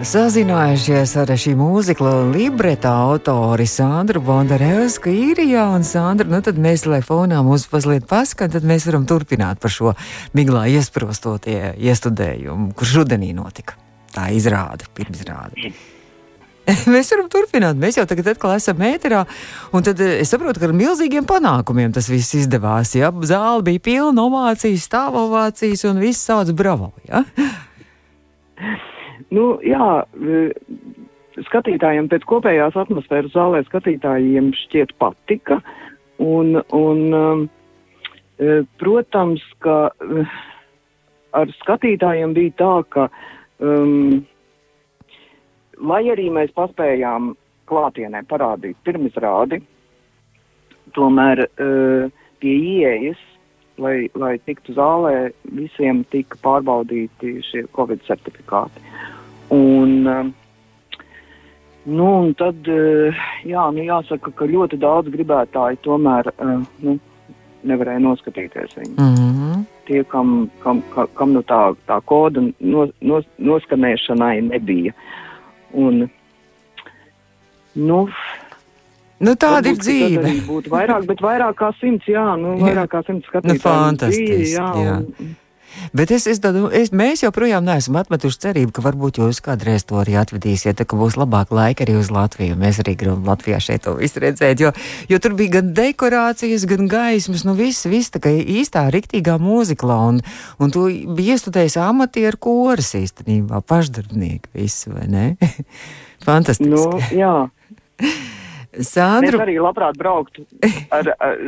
Sazinājušies 0.02 1.12
ar 1.20 1.30
šī 1.38 1.52
mūzikla 1.54 2.32
libreta 2.32 2.90
autori 3.04 3.68
Sandru 3.70 4.22
Bondarevsku 4.24 5.12
īrijā, 5.12 5.68
un 5.76 5.84
Sandra, 5.86 6.26
nu 6.26 6.40
tad 6.42 6.58
mēs, 6.58 6.88
lai 6.90 6.98
fonā 7.06 7.38
mūs 7.46 7.68
mazliet 7.70 8.08
paskan, 8.10 8.50
tad 8.50 8.66
mēs 8.66 8.88
varam 8.88 9.04
turpināt 9.06 9.60
par 9.62 9.70
šo 9.70 9.92
miglā 10.34 10.64
iesprostotie 10.72 11.76
iestudējumu, 11.76 12.72
kurš 12.74 12.96
rudenī 13.02 13.30
notika. 13.36 13.78
Tā 14.12 14.28
izrāda, 14.36 14.88
pirmizrāda. 14.96 15.72
Mēs 16.94 17.10
varam 17.10 17.28
turpināt. 17.32 17.78
Mēs 17.80 17.98
jau 17.98 18.04
tagad 18.08 18.32
atkal 18.34 18.54
esam 18.54 18.78
mēterā. 18.78 19.24
Tad 19.72 20.02
eh, 20.04 20.20
es 20.22 20.30
saprotu, 20.30 20.62
ka 20.62 20.68
ar 20.68 20.76
milzīgiem 20.76 21.26
panākumiem 21.28 21.94
tas 21.94 22.10
viss 22.12 22.36
izdevās. 22.38 22.94
Ja? 22.98 23.10
Zāle 23.26 23.64
bija 23.66 23.82
pilna 23.82 24.26
ovācijas, 24.28 24.86
stāvovācijas 24.86 25.84
un 25.90 26.02
viss 26.02 26.22
sauc 26.28 26.54
bravo. 26.56 26.92
Ja? 27.08 27.24
Nu, 29.32 29.54
jā, 29.64 30.02
skatītājiem 31.48 32.10
pēc 32.12 32.24
kopējās 32.28 32.74
atmosfēras 32.76 33.32
zālē 33.32 33.62
skatītājiem 33.64 34.50
šķiet 34.66 34.92
patika. 35.00 35.56
Un, 36.20 36.58
un, 36.76 37.00
um, 37.16 37.46
e, 38.36 38.58
protams, 38.76 39.40
ka 39.64 39.94
ar 41.32 41.54
skatītājiem 41.62 42.34
bija 42.36 42.54
tā, 42.60 42.74
ka, 42.92 43.08
um, 43.60 44.22
lai 45.82 46.02
arī 46.12 46.28
mēs 46.32 46.52
paspējām 46.56 47.32
klātienē 47.70 48.24
parādīt 48.30 48.76
pirmizrādi, 48.86 49.60
tomēr 50.96 51.46
uh, 51.46 52.10
pie 52.42 52.54
ieejas, 52.58 53.20
lai, 53.82 54.08
lai 54.18 54.36
tiktu 54.46 54.76
zālē, 54.76 55.32
visiem 55.56 56.04
tika 56.12 56.38
pārbaudīti 56.44 57.38
šie 57.48 57.64
Covid 57.76 58.04
certifikāti. 58.08 58.82
Un, 59.52 59.94
um, 60.08 60.32
nu, 61.86 62.08
un 62.22 62.34
tad, 62.38 62.60
uh, 62.68 63.24
jā, 63.48 63.68
nu, 63.74 63.86
jāsaka, 63.88 64.34
ka 64.36 64.50
ļoti 64.50 64.80
daudz 64.82 65.12
gribētāji 65.14 65.80
tomēr 65.86 66.32
uh, 66.34 66.60
nu, 66.84 66.98
nevarēja 67.68 68.02
noskatīties 68.02 68.76
viņu. 68.78 68.96
Mm 68.98 69.14
-hmm. 69.14 69.41
Tie, 69.92 70.00
kam, 70.08 70.46
kam, 70.62 70.78
kam 71.18 71.34
nu 71.36 71.42
tā, 71.44 71.74
tā 71.84 71.98
koda 72.08 72.40
nos, 72.40 72.94
nos, 73.04 73.26
noskanēšanai 73.36 74.38
nebija. 74.48 74.96
Un, 75.76 76.06
nu, 77.76 78.06
Nu, 79.22 79.36
tāda 79.38 79.70
ir 79.70 79.76
dzīve. 79.78 80.32
Būtu 80.48 80.72
vairāk, 80.72 81.04
bet 81.06 81.20
vairāk 81.22 81.54
kā 81.60 81.68
simts, 81.78 82.08
jā, 82.10 82.24
nu, 82.40 82.56
vairāk 82.64 82.88
kā 82.90 83.04
simts 83.06 83.28
skatītāju. 83.30 83.60
Nu, 83.60 83.62
fantastiski. 83.62 84.48
Jā, 84.56 84.70
jā. 84.82 84.96
Un, 84.98 85.36
Bet 85.92 86.12
es, 86.14 86.26
es, 86.30 86.40
domāju, 86.42 86.70
es, 86.76 86.90
mēs 86.94 87.22
joprojām 87.24 87.64
neesam 87.66 87.96
atmetuši 88.00 88.40
cerību, 88.46 88.72
ka 88.76 88.84
varbūt 88.84 89.20
jūs 89.20 89.42
kādreiz 89.44 89.86
to 89.88 89.98
arī 90.00 90.16
atvedīsiet, 90.20 90.82
ka 90.88 90.98
būs 90.98 91.18
labāk 91.20 91.52
laika 91.54 91.86
arī 91.86 91.96
uz 92.00 92.10
Latviju. 92.12 92.56
Mēs 92.60 92.82
arī 92.82 92.96
gribam 92.98 93.24
Latvijā 93.28 93.60
šeit 93.62 93.84
to 93.86 93.96
visu 93.98 94.22
redzēt, 94.22 94.62
jo, 94.62 94.72
jo 95.10 95.20
tur 95.22 95.36
bija 95.38 95.58
gan 95.58 95.72
dekorācijas, 95.76 96.66
gan 96.70 96.90
gaismas, 96.92 97.46
nu 97.48 97.56
viss, 97.58 97.86
viss 97.90 98.12
tā 98.14 98.22
kā 98.24 98.32
īstā, 98.32 98.86
riktīgā 98.94 99.38
mūziklā, 99.42 99.98
un, 100.12 100.20
un 100.62 100.74
tu 100.74 100.86
biji 100.88 101.36
iestudējis 101.36 101.78
amatieru 101.82 102.40
koris 102.42 102.94
īstenībā, 103.00 103.62
pašdarbnieki 103.68 104.52
visi, 104.56 104.92
vai 104.92 105.08
ne? 105.10 105.26
Fantastiski. 106.26 106.70
Nu, 106.72 107.00
jā. 107.16 107.34
Sandru. 108.80 109.36
Mēs 109.36 109.44
arī 109.44 109.54
labprāt 109.60 109.98
brauktu, 110.00 110.44
ar, 110.96 111.10
ar, 111.20 111.40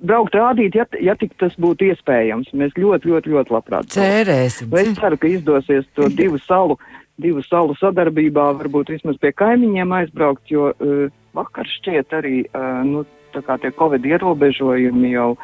brauktu 0.00 0.40
rādīt, 0.40 0.78
ja, 0.78 0.86
ja 1.02 1.16
tik 1.20 1.34
tas 1.40 1.52
būtu 1.60 1.90
iespējams. 1.90 2.54
Mēs 2.56 2.72
ļoti, 2.78 3.10
ļoti, 3.12 3.34
ļoti 3.34 3.54
labprāt. 3.54 3.90
Cerēsim. 3.92 4.72
Es 4.80 4.94
ceru, 4.96 5.18
ka 5.20 5.28
izdosies 5.28 5.84
to 5.98 6.08
divu 6.08 6.40
salu, 6.46 6.78
divu 7.20 7.44
salu 7.44 7.76
sadarbībā, 7.80 8.48
varbūt 8.62 8.94
vismaz 8.96 9.20
pie 9.20 9.34
kaimiņiem 9.36 9.92
aizbraukt, 10.00 10.48
jo 10.48 10.72
uh, 10.72 11.04
vakar 11.36 11.68
šķiet 11.68 12.16
arī, 12.16 12.42
uh, 12.48 12.80
nu, 12.88 13.04
tā 13.36 13.44
kā 13.44 13.58
tie 13.60 13.74
Covid 13.76 14.08
ierobežojumi 14.14 15.14
jau 15.14 15.34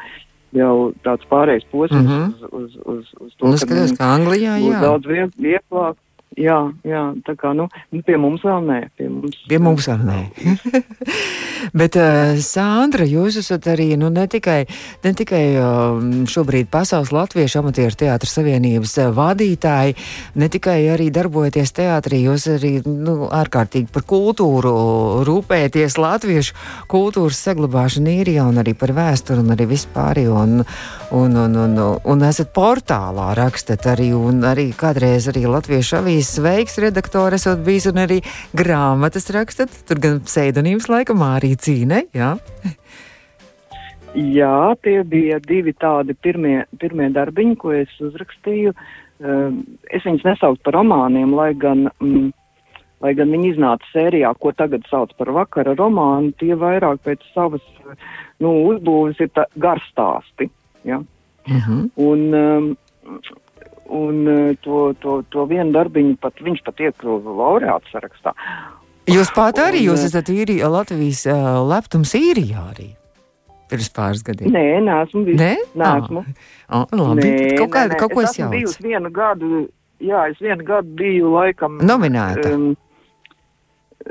jau 0.55 0.91
tāds 1.05 1.27
pārējais 1.31 1.63
posms 1.71 2.01
mm 2.01 2.07
-hmm. 2.07 2.31
uz, 2.31 2.41
uz, 2.51 2.71
uz, 2.85 3.11
uz 3.21 3.35
to, 3.37 3.47
nu, 3.47 3.57
skaties, 3.57 3.93
ka 3.97 4.15
Anglijā, 4.15 4.57
jā. 4.59 4.81
daudz 4.81 5.07
vieglāk. 5.07 5.95
Jā, 6.39 6.71
jā, 6.87 7.01
tā 7.27 7.33
kā 7.35 7.49
nu, 7.51 7.65
nu 7.91 7.99
pie 8.07 8.15
mums 8.15 8.45
vēl 8.47 8.61
nē. 8.63 8.77
Pie 8.95 9.09
mums, 9.11 9.39
pie 9.51 9.57
mums 9.59 9.87
vēl 9.89 10.03
nē. 10.07 10.19
Bet, 11.79 11.97
uh, 11.99 12.37
Sandra, 12.39 13.03
jūs 13.03 13.35
esat 13.41 13.67
arī 13.73 13.89
nu, 13.99 14.07
ne 14.15 14.23
tikai, 14.31 14.61
ne 15.03 15.11
tikai 15.11 15.41
uh, 15.59 15.99
šobrīd 16.31 16.69
Pasaules 16.71 17.11
Latviešu 17.11 17.59
amatieru 17.59 17.99
teātras 17.99 18.37
savienības 18.37 18.95
uh, 19.01 19.09
vadītāji, 19.17 19.97
ne 20.39 20.49
tikai 20.55 20.77
arī 20.93 21.09
darbojaties 21.11 21.75
teātrī, 21.75 22.21
jūs 22.23 22.47
arī 22.55 22.71
nu, 22.87 23.27
ārkārtīgi 23.27 23.91
par 23.91 24.07
kultūru 24.07 24.73
rūpēties, 25.27 25.99
latviešu 25.99 26.55
kultūras 26.95 27.43
saglabāšanu 27.43 28.15
īrijā 28.21 28.47
un 28.47 28.63
arī 28.63 28.71
par 28.79 28.95
vēsturi 28.95 29.43
un 29.43 29.51
arī 29.51 29.67
vispārējo. 29.75 30.39
Un, 30.47 30.63
un, 31.11 31.37
un, 31.43 31.59
un, 31.59 31.77
un 32.07 32.25
esat 32.31 32.55
portālā 32.55 33.33
rakstat 33.35 33.91
arī, 33.91 34.13
un 34.15 34.45
arī 34.47 34.69
kādreiz 34.79 35.27
arī 35.27 35.43
latviešu 35.51 35.99
avīzē 35.99 36.20
Latvijas 36.21 36.35
sveiks 36.37 36.77
redaktore 36.77 37.35
esat 37.35 37.63
bijis 37.65 37.87
un 37.89 37.97
arī 37.97 38.19
grāmatas 38.53 39.25
rakstat. 39.33 39.71
Tur 39.89 39.97
gan 39.97 40.19
pseidonīms 40.21 40.85
laikam 40.91 41.23
arī 41.25 41.55
cīne, 41.57 42.03
jā? 42.13 42.35
Jā, 44.13 44.75
tie 44.83 45.01
bija 45.01 45.39
divi 45.41 45.73
tādi 45.73 46.13
pirmie, 46.13 46.67
pirmie 46.77 47.07
darbiņi, 47.15 47.55
ko 47.57 47.73
es 47.73 47.89
uzrakstīju. 47.97 48.75
Ehm, 49.23 49.63
es 49.89 50.05
viņus 50.05 50.27
nesauktu 50.27 50.61
par 50.67 50.77
romāniem, 50.77 51.33
lai 51.33 51.55
gan, 51.57 51.87
mm, 51.97 52.29
lai 53.01 53.15
gan 53.17 53.33
viņi 53.33 53.55
iznāca 53.55 53.89
sērijā, 53.95 54.35
ko 54.37 54.51
tagad 54.53 54.85
sauc 54.91 55.15
par 55.17 55.31
vakara 55.33 55.73
romānu, 55.73 56.35
tie 56.37 56.53
vairāk 56.53 57.01
pēc 57.01 57.25
savas 57.33 57.65
nu, 58.37 58.53
uzbūves 58.69 59.17
ir 59.25 59.33
garstāsti. 59.57 60.51
Ja? 60.83 61.01
Uh 61.47 61.53
mhm. 61.55 61.61
-huh. 61.65 61.89
Un, 61.95 62.33
um, 62.35 62.75
un 63.91 64.21
e, 64.27 64.37
to, 64.63 64.91
to, 65.03 65.19
to 65.33 65.45
vienu 65.49 65.73
darbiņu 65.75 66.15
pat 66.23 66.39
viņš 66.43 66.63
pat 66.67 66.79
iekļuva 66.87 67.35
laureāta 67.41 67.91
sarakstā. 67.91 68.33
Jūs 69.11 69.31
pat 69.35 69.59
arī, 69.59 69.83
un, 69.83 69.91
jūs 69.91 70.05
e, 70.05 70.09
esat 70.11 70.29
īri, 70.31 70.59
Latvijas 70.63 71.25
uh, 71.29 71.59
leptums 71.67 72.13
īrijā 72.17 72.63
arī. 72.71 72.91
Pirms 73.71 73.89
pāris 73.95 74.23
gadiem. 74.27 74.51
Nē, 74.51 74.63
neesmu 74.83 75.23
bijis. 75.27 75.39
Nē? 75.39 75.51
Neesmu. 75.79 76.23
Oh, 76.75 76.85
labi, 76.91 77.23
nē, 77.23 77.51
kaut, 77.59 77.71
kā, 77.71 77.85
nē, 77.87 77.93
nē. 77.93 77.99
kaut 78.01 78.15
ko 78.15 78.23
es, 78.23 78.33
es 78.33 78.41
jau. 78.41 78.49
Biju 78.51 78.73
vienu 78.83 79.11
gadu, 79.15 79.65
jā, 80.03 80.25
es 80.31 80.41
vienu 80.43 80.67
gadu 80.67 80.95
biju 80.99 81.31
laikam. 81.37 81.79
Nominēta. 81.87 82.51
Um, 82.51 82.73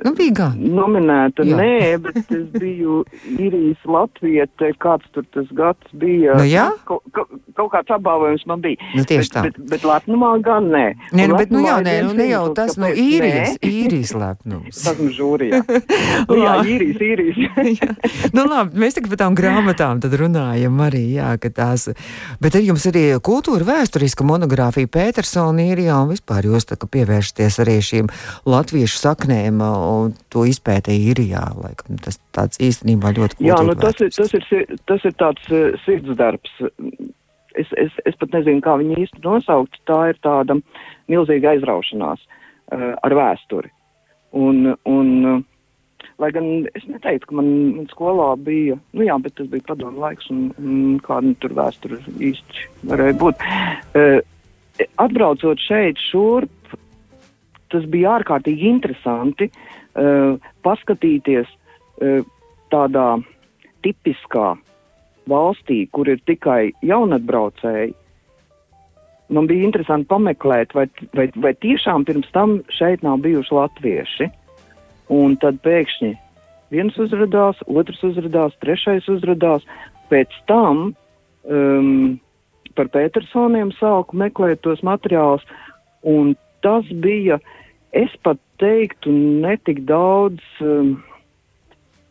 Nu, 0.04 0.12
bija 0.16 0.32
gan. 0.36 0.56
nominēta. 0.76 1.44
Jā. 1.46 1.56
Nē, 1.58 1.98
bet 2.04 2.30
es 2.32 2.44
biju 2.54 3.00
īrijas 3.36 3.80
Latviete, 3.90 4.70
kāds 4.82 5.06
tur 5.14 5.24
tas 5.34 5.48
gads 5.56 5.94
bija. 5.96 6.36
Nu, 6.38 6.46
jā? 6.46 6.68
Kaut, 6.88 7.02
kaut, 7.14 7.70
kāds 7.72 7.90
apbalvojums 7.96 8.46
man 8.50 8.62
bija. 8.64 8.78
Nu, 8.94 9.04
tieši 9.08 9.32
tā. 9.34 9.44
bet, 9.48 9.58
bet, 9.58 9.70
bet 9.74 9.86
lepnumā 9.88 10.32
gan 10.44 10.70
nē. 10.72 10.84
Nē, 11.16 11.26
nu, 11.30 11.38
bet 11.38 11.52
nu 11.54 11.64
jā, 11.64 11.78
nē, 11.84 11.96
nu 12.06 12.14
ne 12.18 12.28
jau 12.30 12.44
tas, 12.56 12.76
nu 12.80 12.90
īrijas, 12.90 13.56
nē. 13.56 13.70
īrijas 13.70 14.14
lepnums. 14.16 14.82
Esmu 14.92 15.10
žūrijā. 15.16 15.62
nu, 16.30 16.38
jā, 16.38 16.54
īrijas, 16.64 17.02
īrijas. 17.10 17.40
Jā. 17.80 17.90
nu, 18.34 18.44
labi, 18.50 18.78
mēs 18.82 18.96
tagad 18.96 19.12
par 19.12 19.20
tām 19.22 19.36
grāmatām 19.38 20.00
tad 20.02 20.14
runājam 20.18 20.80
arī, 20.82 21.02
jā, 21.16 21.32
ka 21.40 21.50
tās, 21.54 21.88
bet 22.42 22.56
ir 22.58 22.66
jums 22.70 22.86
arī 22.90 23.04
kultūra 23.24 23.66
vēsturiska 23.68 24.26
monogrāfija 24.26 24.90
Petersona 24.90 25.68
īrijā 25.70 25.98
un 26.02 26.10
vispār 26.12 26.48
jūs 26.48 26.66
tā 26.70 26.78
kā 26.80 26.88
pievēršaties 26.90 27.60
arī 27.62 27.76
šīm 27.84 28.10
latviešu 28.50 29.00
saknēm 29.00 29.62
to 30.32 30.44
izpētē 30.48 30.94
īrijā, 30.94 31.42
laikam 31.58 31.98
tas 32.04 32.20
tāds 32.36 32.60
īstenībā 32.62 33.14
ļoti 33.16 33.46
Jā, 33.46 33.58
nu, 33.66 33.76
tas, 33.78 34.00
ir, 34.02 34.12
tas, 34.14 34.34
ir, 34.36 34.78
tas 34.88 35.06
ir 35.08 35.16
tāds 35.20 35.52
uh, 35.52 35.76
sirdsdarbs. 35.84 36.56
Es, 37.58 37.70
es, 37.82 37.94
es 38.06 38.18
pat 38.18 38.34
nezinu, 38.36 38.62
kā 38.64 38.76
viņu 38.80 38.98
īsti 39.02 39.22
nosaukt. 39.24 39.80
Tā 39.90 40.00
ir 40.12 40.20
tāda 40.22 40.56
milzīga 41.10 41.54
aizraušanās 41.56 42.22
uh, 42.22 42.92
ar 43.02 43.16
vēsturi. 43.18 43.72
Un, 44.38 44.74
un, 44.86 45.08
uh, 45.26 46.06
lai 46.22 46.30
gan 46.34 46.50
es 46.78 46.86
neteiktu, 46.86 47.30
ka 47.30 47.38
man, 47.40 47.48
man 47.78 47.88
skolā 47.90 48.32
bija, 48.38 48.78
nu 48.96 49.06
jā, 49.06 49.16
bet 49.22 49.34
tas 49.40 49.48
bija 49.50 49.66
padomu 49.72 50.04
laiks 50.04 50.30
un, 50.32 50.50
un 50.62 51.00
kāda 51.04 51.32
nu 51.32 51.38
tur 51.42 51.56
vēsture 51.58 51.98
īsti 52.30 52.68
varēja 52.92 53.18
būt. 53.24 53.48
Uh, 53.94 54.20
atbraucot 55.02 55.60
šeit 55.60 56.00
šurp, 56.10 56.76
tas 57.72 57.86
bija 57.90 58.16
ārkārtīgi 58.18 58.68
interesanti 58.70 59.50
uh, 59.50 60.36
paskatīties 60.66 61.48
uh, 61.50 62.20
tādā 62.72 63.08
tipiskā 63.84 64.54
valstī, 65.30 65.84
kur 65.94 66.08
ir 66.10 66.20
tikai 66.26 66.72
jaunatbraucēji. 66.86 67.94
Man 69.30 69.46
bija 69.46 69.68
interesanti 69.68 70.08
pameklēt, 70.10 70.74
vai, 70.74 70.88
vai, 71.14 71.28
vai 71.38 71.52
tiešām 71.62 72.04
pirms 72.08 72.30
tam 72.34 72.58
šeit 72.74 73.04
nav 73.06 73.20
bijuši 73.22 73.54
latvieši. 73.54 74.30
Un 75.10 75.36
tad 75.42 75.60
pēkšņi 75.62 76.10
viens 76.74 76.98
uzrādījās, 77.02 77.62
otrs 77.66 78.02
uzrādījās, 78.10 78.58
trešais 78.62 79.06
uzrādījās. 79.10 79.66
Pēc 80.10 80.34
tam 80.50 80.90
um, 80.90 82.18
par 82.74 82.90
Petersoniem 82.94 83.70
sāku 83.78 84.18
meklēt 84.18 84.62
tos 84.66 84.82
materiālus, 84.86 85.44
un 86.06 86.34
tas 86.64 86.86
bija, 87.02 87.38
es 87.92 88.12
pat 88.22 88.38
teiktu, 88.60 89.12
netik 89.44 89.84
daudz 89.88 90.42
um, 90.60 90.98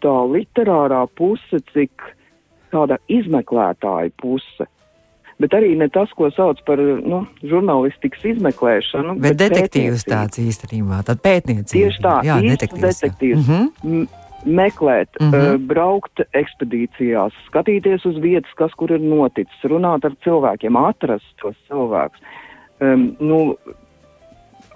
tā 0.03 0.15
literārā 0.33 1.05
puse, 1.15 1.61
cik 1.73 2.03
tāda 2.73 2.99
izmeklētāja 3.11 4.11
puse. 4.21 4.67
Bet 5.39 5.55
arī 5.55 5.71
ne 5.79 5.87
tas, 5.87 6.11
ko 6.19 6.27
sauc 6.35 6.59
par 6.67 6.81
nu, 6.83 7.21
žurnālistikas 7.47 8.25
izmeklēšanu. 8.33 9.15
Bet 9.23 9.37
detektīvs 9.39 10.03
pētniecību. 10.03 10.11
tāds 10.11 10.41
īstenībā, 10.43 10.99
tāda 11.07 11.23
pētniecība. 11.23 11.75
Tieši 11.77 12.03
tā, 12.03 12.15
jā, 12.27 12.39
detektīvs. 12.43 12.87
detektīvs. 12.89 13.45
Mhm. 13.45 13.93
M- 13.99 14.25
Meklēt, 14.39 15.17
mm. 15.19 15.31
-hmm. 15.31 15.55
uh, 15.55 15.57
braukt 15.67 16.21
ekspedīcijās, 16.31 17.35
skatīties 17.49 18.05
uz 18.07 18.15
vietas, 18.23 18.51
kas 18.55 18.71
kur 18.79 18.91
ir 18.95 19.01
noticis, 19.03 19.65
runāt 19.67 20.05
ar 20.07 20.15
cilvēkiem, 20.23 20.77
atrast 20.79 21.27
tos 21.41 21.57
cilvēkus. 21.67 22.21
Um, 22.79 23.17
nu, 23.19 23.57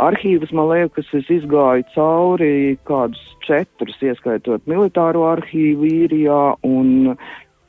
arhīvus, 0.02 0.52
man 0.56 0.70
liekas, 0.72 1.10
es 1.18 1.30
izgāju 1.32 1.86
cauri 1.94 2.78
kādus 2.88 3.22
četrus, 3.46 3.98
ieskaitot 4.02 4.66
militāro 4.70 5.26
arhīvu 5.32 5.90
īrijā 5.90 6.42
un, 6.68 7.14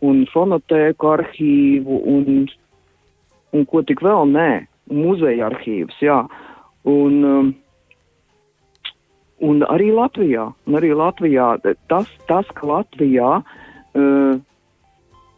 un 0.04 0.22
fonotēku 0.32 1.10
arhīvu 1.14 2.00
un, 2.14 2.46
un 3.52 3.68
ko 3.70 3.82
tik 3.86 4.02
vēl 4.04 4.30
nē, 4.32 4.48
muzeja 4.92 5.50
arhīvus, 5.50 6.00
jā. 6.04 6.22
Un, 6.88 7.20
um, 7.24 7.52
un 9.44 9.62
arī 9.68 9.90
Latvijā, 9.94 10.50
un 10.68 10.80
arī 10.80 10.92
Latvijā 10.96 11.54
tas, 11.88 12.10
tas 12.28 12.50
ka 12.56 12.68
Latvijā 12.68 13.38
uh, 13.40 14.34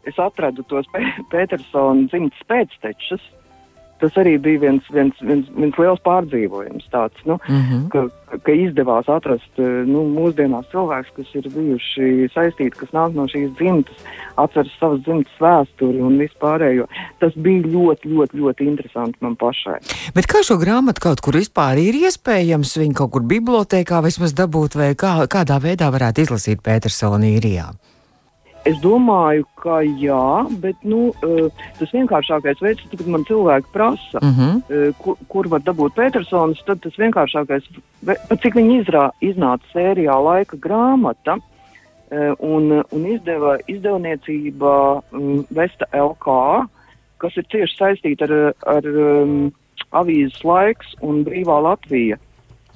es 0.06 0.18
atradu 0.22 0.64
tos 0.70 0.86
Pē- 0.94 1.26
Petersona 1.32 2.06
dzimtas 2.10 2.46
pēctečus, 2.50 3.22
tas 4.00 4.16
arī 4.20 4.36
bija 4.42 4.60
viens, 4.66 4.84
viens, 4.92 5.16
viens, 5.24 5.48
viens 5.56 5.78
liels 5.80 6.02
pārdzīvojums 6.04 6.88
tāds, 6.92 7.16
nu, 7.24 7.38
Mhm. 7.48 7.88
ka, 7.92 8.06
ka 8.42 8.52
izdevās 8.52 9.08
atrast 9.08 9.60
eh, 9.62 9.84
nu, 9.88 10.04
mūsdienās 10.12 10.68
cilvēkus, 10.72 11.14
kas 11.16 11.34
ir 11.38 11.48
bijuši 11.54 12.28
saistīti, 12.34 12.76
kas 12.76 12.92
nāk 12.96 13.14
no 13.16 13.26
šīs 13.30 13.54
dzimtas, 13.56 13.96
atceras 14.36 14.72
savas 14.80 15.00
dzimtas 15.06 15.40
vēsturi 15.40 16.02
un 16.04 16.18
vispārējo. 16.20 16.86
Tas 17.20 17.32
bija 17.34 17.64
ļoti, 17.64 18.12
ļoti, 18.12 18.42
ļoti 18.42 18.68
interesanti 18.68 19.18
man 19.20 19.36
pašai. 19.40 19.78
Bet 20.14 20.28
kā 20.30 20.42
šo 20.44 20.58
grāmatu 20.60 21.00
kaut 21.00 21.24
kur 21.24 21.38
vispār 21.38 21.80
ir 21.80 21.96
iespējams 22.06 22.76
viņu 22.82 22.94
kaut 23.00 23.14
kur 23.16 23.22
bibliotekā 23.22 24.02
vismaz 24.04 24.34
dabūt, 24.36 24.76
vai 24.76 24.92
kā, 24.94 25.18
kādā 25.30 25.60
veidā 25.62 25.90
varētu 25.92 26.26
izlasīt 26.26 26.62
Petersona 26.62 27.24
īrijā? 27.26 27.70
Es 28.66 28.78
domāju, 28.82 29.44
ka 29.62 29.78
jā, 29.84 30.46
bet 30.62 30.76
nu, 30.82 31.12
eh, 31.22 31.48
tas 31.78 31.92
vienkāršākais 31.94 32.62
veids, 32.64 32.82
kad 32.90 33.06
man 33.06 33.24
cilvēki 33.28 33.70
prasa, 33.72 34.18
Uh 34.22 34.38
-huh. 34.38 34.62
eh, 34.70 34.92
kur, 34.98 35.16
kur 35.28 35.48
var 35.48 35.60
dabūt 35.60 35.94
Petersons, 35.94 36.62
tad 36.66 36.80
tas 36.82 36.96
vienkāršākais, 36.98 37.62
cik 38.42 38.54
viņi 38.54 38.82
izrā, 38.82 39.10
iznāca 39.20 39.62
sērijā 39.74 40.16
laika 40.24 40.56
grāmata 40.56 41.38
eh, 42.10 42.32
un, 42.38 42.82
un 42.90 43.06
izdeva 43.06 43.58
izdevniecība 43.68 45.02
mm, 45.12 45.44
Vesta 45.50 45.86
LK, 45.92 46.66
kas 47.18 47.36
ir 47.36 47.44
cieši 47.50 47.76
saistīta 47.78 48.24
ar, 48.24 48.54
ar 48.66 48.84
um, 48.86 49.52
avīzes 49.92 50.44
laiks 50.44 50.94
un 51.00 51.24
brīvā 51.24 51.62
Latvija. 51.62 52.18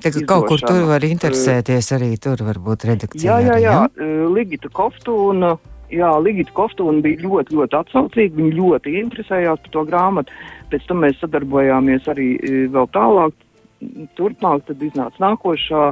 Kā 0.00 0.10
kaut 0.24 0.46
kur 0.48 0.60
tur 0.64 0.86
var 0.88 1.04
interesēties 1.04 1.92
arī 1.92 2.14
tur 2.16 2.40
varbūt 2.40 2.86
redakcijā. 2.88 3.40
Jā, 3.40 3.40
jā, 3.40 3.52
arī, 3.52 3.62
jā. 3.62 3.88
eh, 4.00 4.26
Ligita 4.32 4.68
Koftūna. 4.72 5.58
Jā, 5.90 6.10
Ligita 6.22 6.52
Koftūna 6.54 7.02
bija 7.02 7.18
ļoti, 7.24 7.56
ļoti 7.58 7.78
atsaucīga. 7.80 8.36
Viņa 8.38 8.56
ļoti 8.56 8.94
interesējās 9.00 9.62
par 9.64 9.72
to 9.74 9.84
grāmatu. 9.88 10.34
Pēc 10.70 10.86
tam 10.86 11.02
mēs 11.04 11.18
sadarbojāmies 11.18 12.06
arī 12.12 12.30
eh, 12.38 12.58
vēl 12.70 12.86
tālāk. 12.94 13.46
Turpmāk 14.18 14.66
tad 14.68 14.82
iznāca 14.84 15.22
nākošā, 15.24 15.84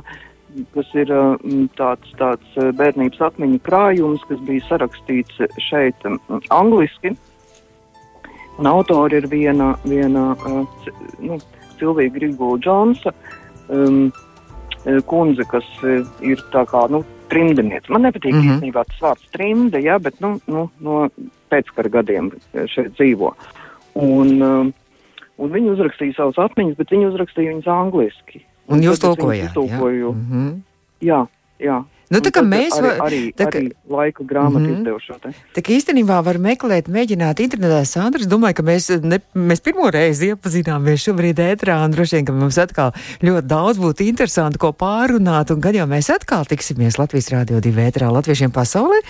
kas 0.75 0.93
ir 0.95 1.11
mm, 1.11 1.67
tāds, 1.79 2.13
tāds 2.21 2.61
eh, 2.61 2.71
bērnības 2.79 3.25
atmiņu 3.31 3.59
krājums, 3.67 4.23
kas 4.31 4.45
bija 4.47 4.67
sarakstīts 4.69 5.43
šeit 5.67 6.07
angliski. 6.55 7.17
Un 8.59 8.71
autori 8.71 9.19
ir 9.19 9.29
viena, 9.31 9.73
viena 9.87 10.31
nu, 11.23 11.39
Silvija 11.79 12.15
Grigula 12.15 12.59
Džonsa. 12.63 13.15
Um, 13.69 14.09
kundze, 15.11 15.45
kas 15.51 15.67
ir 16.25 16.41
tā 16.53 16.63
kā, 16.71 16.87
nu, 16.89 17.03
trimdiniece. 17.33 17.93
Man 17.93 18.07
nepatīk 18.07 18.35
mm. 18.35 18.41
-hmm. 18.41 18.57
īstenībā 18.57 18.85
tas 18.89 19.01
vārds 19.05 19.31
trimde, 19.35 19.81
jā, 19.85 19.99
bet, 20.03 20.21
nu, 20.25 20.37
nu 20.47 20.69
no 20.81 21.09
pēckara 21.51 21.91
gadiem 21.99 22.33
šeit 22.55 22.95
dzīvo. 22.99 23.33
Un, 23.99 24.43
um, 24.43 24.73
un 25.39 25.53
viņi 25.53 25.73
uzrakstīja 25.75 26.17
savus 26.17 26.39
atmiņas, 26.39 26.77
bet 26.79 26.95
viņi 26.95 27.11
uzrakstīja 27.13 27.55
viņas 27.55 27.71
angliski. 27.75 28.45
Un 28.69 28.83
jūs 28.85 28.99
es 28.99 29.03
viņus 29.03 29.17
tulkojāt? 29.17 29.41
Jā. 29.41 29.51
iztulkoju. 29.51 30.13
Mhm. 30.13 30.49
Jā, 31.01 31.27
jā. 31.63 31.85
Nu, 32.09 32.21
tā 32.25 32.31
kā 32.33 32.41
mēs 32.41 32.73
arī, 32.73 32.89
va- 32.89 33.07
arī, 33.07 33.21
tā 33.37 33.47
kā- 33.51 33.61
arī 33.61 33.71
laika 33.91 34.25
grāmatu 34.25 34.65
mm 34.65 34.67
-hmm. 34.67 34.79
izdevu 34.79 34.99
šo 35.01 35.15
te. 35.21 35.29
Tā 35.55 35.61
kā 35.61 35.77
īstenībā 35.77 36.25
var 36.25 36.39
meklēt, 36.39 36.89
mēģināt 36.89 37.41
internetā. 37.45 37.85
Sandra, 37.85 38.21
es 38.21 38.27
domāju, 38.27 38.55
ka 38.55 38.63
mēs, 38.63 39.03
ne, 39.03 39.21
mēs 39.35 39.61
pirmo 39.61 39.91
reizi 39.91 40.33
iepazināmies 40.33 41.05
šobrīd 41.05 41.37
ētrā, 41.37 41.85
un 41.85 41.91
droši 41.93 42.17
vien, 42.17 42.25
ka 42.25 42.33
mums 42.33 42.59
atkal 42.59 42.93
ļoti 43.21 43.47
daudz 43.47 43.79
būtu 43.79 44.09
interesanti, 44.09 44.59
ko 44.59 44.73
pārunāt, 44.73 45.51
un 45.53 45.61
kad 45.61 45.75
jau 45.75 45.87
mēs 45.87 46.09
atkal 46.15 46.45
tiksimies 46.45 46.99
Latvijas 46.99 47.29
Rādio 47.29 47.61
2 47.61 47.91
ētrā 47.91 48.09
Latviešiem 48.13 48.51
pasaulē, 48.51 49.01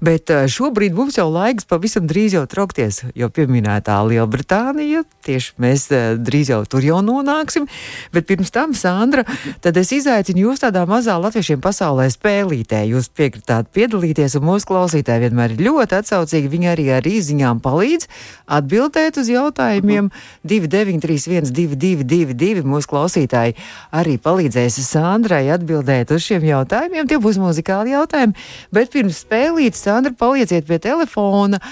bet 0.00 0.30
eh, 0.30 0.44
šobrīd 0.46 0.92
mums 0.92 1.16
jau 1.16 1.30
laiks 1.32 1.64
pavisam 1.64 2.06
drīz 2.06 2.34
jau 2.34 2.46
traukties, 2.46 3.02
jo 3.14 3.28
pieminētā 3.28 3.96
Lielbritānija, 4.08 5.04
tieši 5.24 5.52
mēs 5.58 5.90
eh, 5.92 6.16
drīz 6.18 6.50
jau 6.50 6.64
tur 6.66 6.80
jau 6.84 7.00
nonāksim, 7.00 7.66
bet 8.12 8.26
pirms 8.26 8.50
tam, 8.50 8.74
Sandra, 8.74 9.24
tad 9.60 9.76
es 9.76 9.92
izaicinu 9.92 10.38
jūs 10.48 10.60
tādā 10.60 10.86
mazā 10.86 11.16
Latviešiem 11.22 11.60
pasaulē 11.60 12.10
spēlītē. 12.42 12.82
Jūs 12.90 13.08
piekritāt 13.14 13.68
piedalīties, 13.72 14.34
un 14.38 14.46
mūsu 14.46 14.66
klausītāji 14.70 15.28
vienmēr 15.28 15.54
ir 15.54 15.62
ļoti 15.62 15.96
atsaucīgi. 16.00 16.50
Viņi 16.50 16.70
arī 16.72 16.86
ar 16.96 17.06
īziņām 17.06 17.60
palīdz 17.62 18.08
atbildēt 18.46 19.18
uz 19.22 19.30
jautājumiem. 19.30 20.10
2931, 20.44 21.52
222, 21.54 22.66
mūsu 22.66 22.90
klausītāji 22.90 23.56
arī 23.92 24.18
palīdzēs 24.18 24.80
Sandrai 24.82 25.46
atbildēt 25.54 26.10
uz 26.14 26.26
šiem 26.26 26.44
jautājumiem. 26.50 27.06
Tie 27.08 27.20
būs 27.22 27.38
muzikāli 27.38 27.94
jautājumi, 27.94 28.34
bet 28.74 28.92
pirms 28.92 29.22
spēlīt, 29.22 29.78
Sandra, 29.78 30.14
palieciet 30.18 30.66
pie 30.66 30.80
telefona. 30.82 31.62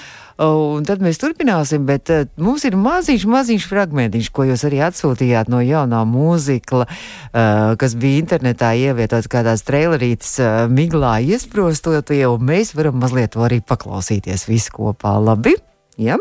Un 0.40 0.86
tad 0.88 1.02
mēs 1.04 1.18
turpināsim, 1.20 1.84
bet 1.88 2.08
uh, 2.08 2.22
mums 2.40 2.64
ir 2.64 2.76
maziņš, 2.80 3.26
maziņš 3.28 3.66
fragmentiņš, 3.68 4.30
ko 4.32 4.46
jūs 4.48 4.64
arī 4.64 4.78
atsūtījāt 4.86 5.50
no 5.52 5.60
jaunā 5.60 6.00
mūzikla, 6.08 6.86
uh, 6.88 7.74
kas 7.80 7.96
bija 8.00 8.22
internetā 8.22 8.72
ievietots 8.80 9.28
kādās 9.28 9.66
trailerītes 9.68 10.38
uh, 10.40 10.64
miglā 10.72 11.18
iesprostotie, 11.34 12.22
un 12.30 12.48
mēs 12.48 12.72
varam 12.78 12.96
mazliet 13.02 13.34
to 13.36 13.44
arī 13.44 13.60
paklausīties 13.60 14.48
visi 14.48 14.72
kopā. 14.72 15.18
Labi? 15.20 15.58
Ja? 16.00 16.16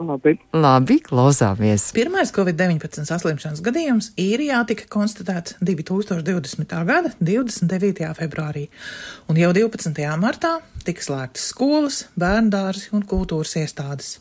Labi. 0.00 0.38
Labi, 0.56 0.96
klausāmies. 1.04 1.90
Pirmais 1.92 2.30
Covid-19 2.32 3.04
saslimšanas 3.04 3.60
gadījums 3.60 4.06
īrijā 4.20 4.62
tika 4.70 4.86
konstatēts 4.88 5.58
2020. 5.60 6.72
gada 6.88 7.10
29. 7.20 8.08
februārī, 8.16 8.64
un 9.28 9.36
jau 9.36 9.50
12. 9.52 9.92
martā 10.22 10.54
tika 10.86 11.04
slēgtas 11.04 11.50
skolas, 11.52 11.98
bērndārzi 12.16 12.94
un 12.96 13.04
kultūras 13.04 13.52
iestādes. 13.60 14.14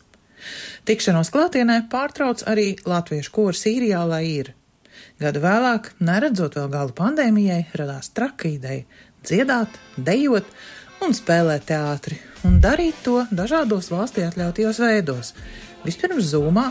Tikšanos 0.88 1.32
klātienē 1.32 1.86
pārtrauc 1.92 2.44
arī 2.52 2.74
latviešu 2.84 3.32
kurs 3.36 3.64
Īrijā, 3.72 4.04
lai 4.08 4.26
ir. 4.34 4.52
Gadu 5.20 5.40
vēlāk, 5.44 5.94
neredzot 6.04 6.60
vēl 6.60 6.68
galu 6.76 6.96
pandēmijai, 6.96 7.62
radās 7.80 8.12
traka 8.12 8.52
ideja 8.52 8.84
dziedāt, 9.24 9.80
dejot 9.96 10.48
un 11.04 11.16
spēlēt 11.16 11.70
teātri, 11.72 12.20
un 12.48 12.60
darīt 12.64 13.00
to 13.04 13.24
dažādos 13.32 13.92
valstī 13.92 14.28
atļautajos 14.28 14.84
veidos 14.84 15.34
Vispirms 15.86 16.32
zūmā, 16.34 16.70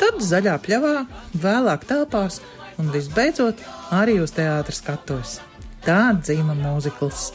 tad 0.00 0.22
zaļā 0.24 0.56
pļavā, 0.64 0.94
vēlāk 1.42 1.86
telpās 1.88 2.40
un 2.80 2.90
visbeidzot 2.94 3.60
arī 3.94 4.18
uz 4.24 4.34
teātras 4.36 4.80
skatuves. 4.82 5.38
Tā 5.84 6.10
dzīva 6.18 6.56
mūzikls. 6.58 7.30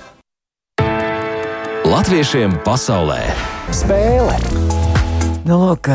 Latviešiem 1.85 2.59
pasaulē 2.65 3.21
spēle! 3.73 4.94
Nu, 5.45 5.59
lūk, 5.61 5.91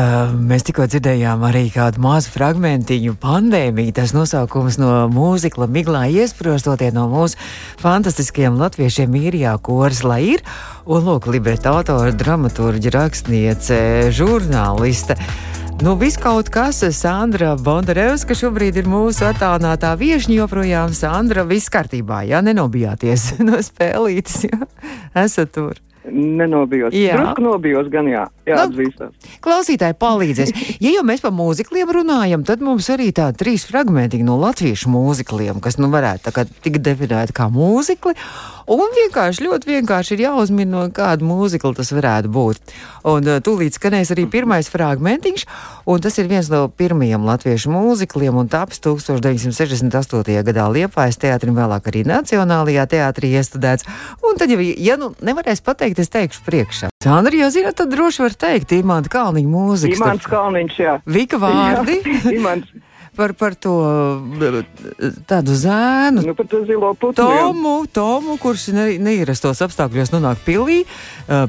mēs 0.47 0.63
tikko 0.63 0.85
dzirdējām 0.87 1.41
arī 1.43 1.65
kādu 1.73 1.99
mazu 1.99 2.31
fragmentiņu 2.31 3.17
pandēmiju. 3.19 3.91
Tas 3.97 4.13
nosaukums 4.15 4.77
no 4.79 4.93
mūzikla 5.11 5.67
Miglā 5.67 6.05
iesprostotie 6.07 6.87
no 6.95 7.09
mūsu 7.11 7.35
fantastiskajiem 7.81 8.55
latviešiem 8.55 9.17
īrijā 9.19 9.57
koris, 9.59 10.05
lai 10.07 10.21
ir. 10.37 10.45
Un, 10.87 11.03
lūk, 11.03 11.27
libreta 11.35 11.75
autora, 11.75 12.15
dramaturģa, 12.15 12.95
rakstniece, 12.95 13.81
žurnāliste. 14.15 15.19
Nu, 15.83 15.97
viskaut 15.99 16.47
kas, 16.47 16.79
Sandra 16.95 17.57
Bondarevska 17.59 18.37
šobrīd 18.39 18.79
ir 18.79 18.87
mūsu 18.87 19.27
attālinātā 19.33 19.97
viešņa, 19.99 20.37
joprojām 20.45 20.95
Sandra, 20.95 21.43
viss 21.43 21.67
kārtībā, 21.73 22.23
jā, 22.31 22.39
nenobijāties 22.39 23.33
no 23.51 23.59
spēlītes, 23.59 24.45
jā, 24.47 24.63
esat 25.27 25.57
tur. 25.59 25.81
Nenobijos. 26.09 26.95
Jā, 26.97 27.13
drusku 27.19 27.43
nobijos, 27.45 27.89
gan 27.93 28.07
jā, 28.09 28.23
jāatzīstās. 28.49 29.11
Nu, 29.13 29.35
klausītāji 29.45 29.97
palīdzēs. 30.01 30.53
Ja 30.81 30.95
jau 30.95 31.03
mēs 31.05 31.21
par 31.21 31.33
mūzikliem 31.37 31.91
runājam, 31.93 32.45
tad 32.47 32.63
mums 32.65 32.89
arī 32.93 33.11
tādi 33.13 33.37
trīs 33.43 33.67
fragmenti 33.69 34.23
no 34.25 34.39
latviešu 34.41 34.89
mūzikliem, 34.89 35.61
kas 35.61 35.77
nu 35.77 35.91
varētu 35.93 36.33
tikt 36.65 36.81
definēti 36.87 37.37
kā 37.37 37.51
mūzikli. 37.53 38.15
Un 38.69 38.91
vienkārši, 38.93 39.45
ļoti 39.47 39.69
vienkārši 39.71 40.15
ir 40.15 40.25
jāuzmina, 40.27 40.71
no 40.71 40.83
kāda 40.93 41.25
mūzikla 41.25 41.73
tas 41.77 41.91
varētu 41.95 42.31
būt. 42.33 42.73
Un 43.09 43.25
uh, 43.25 43.39
tūlīt 43.41 43.77
skanēs 43.77 44.13
arī 44.13 44.27
pirmais 44.29 44.69
fragmentiņš, 44.69 45.45
un 45.89 46.03
tas 46.03 46.17
ir 46.21 46.29
viens 46.29 46.49
no 46.53 46.67
pirmajiem 46.69 47.25
latviešu 47.25 47.71
mūzikliem, 47.73 48.37
un 48.37 48.51
taps 48.51 48.81
1968. 48.85 50.37
gadā 50.45 50.67
Liepājas 50.69 51.17
teātrim, 51.21 51.57
vēlāk 51.57 51.89
arī 51.89 52.05
Nacionālajā 52.09 52.85
teātrī 52.93 53.33
iestudēts. 53.39 53.87
Un 54.21 54.37
tad, 54.37 54.53
ja, 54.53 54.59
ja 54.61 54.99
nu 55.01 55.13
nevarēs 55.25 55.63
pateikt, 55.65 56.03
es 56.03 56.13
teikšu 56.13 56.45
priekšā. 56.45 56.91
Sandra, 57.01 57.33
jau 57.33 57.49
zināt, 57.53 57.79
tad 57.81 57.89
droši 57.93 58.27
var 58.27 58.37
teikt, 58.45 58.75
Imants 58.77 59.09
Kalniņa 59.09 59.49
mūzika. 59.49 59.97
Imants 59.97 60.29
Kalniņš, 60.29 60.79
jā. 60.85 60.95
Vika 61.09 61.41
vārdi. 61.45 62.01
Jā, 62.05 62.37
Imants 62.37 62.80
par, 63.21 63.33
par 63.37 63.55
to 63.61 63.75
tādu 65.29 65.55
zēnu. 65.57 66.25
Nu, 66.25 66.35
par 66.37 66.49
to 66.49 66.63
zilo 66.65 66.93
putnu. 66.97 67.15
Tomu, 67.21 67.75
Tomu 67.93 68.37
kurš 68.41 68.69
ne, 68.75 68.87
neierastos 69.01 69.61
apstākļos 69.65 70.13
nonāk 70.15 70.41
pilī 70.47 70.81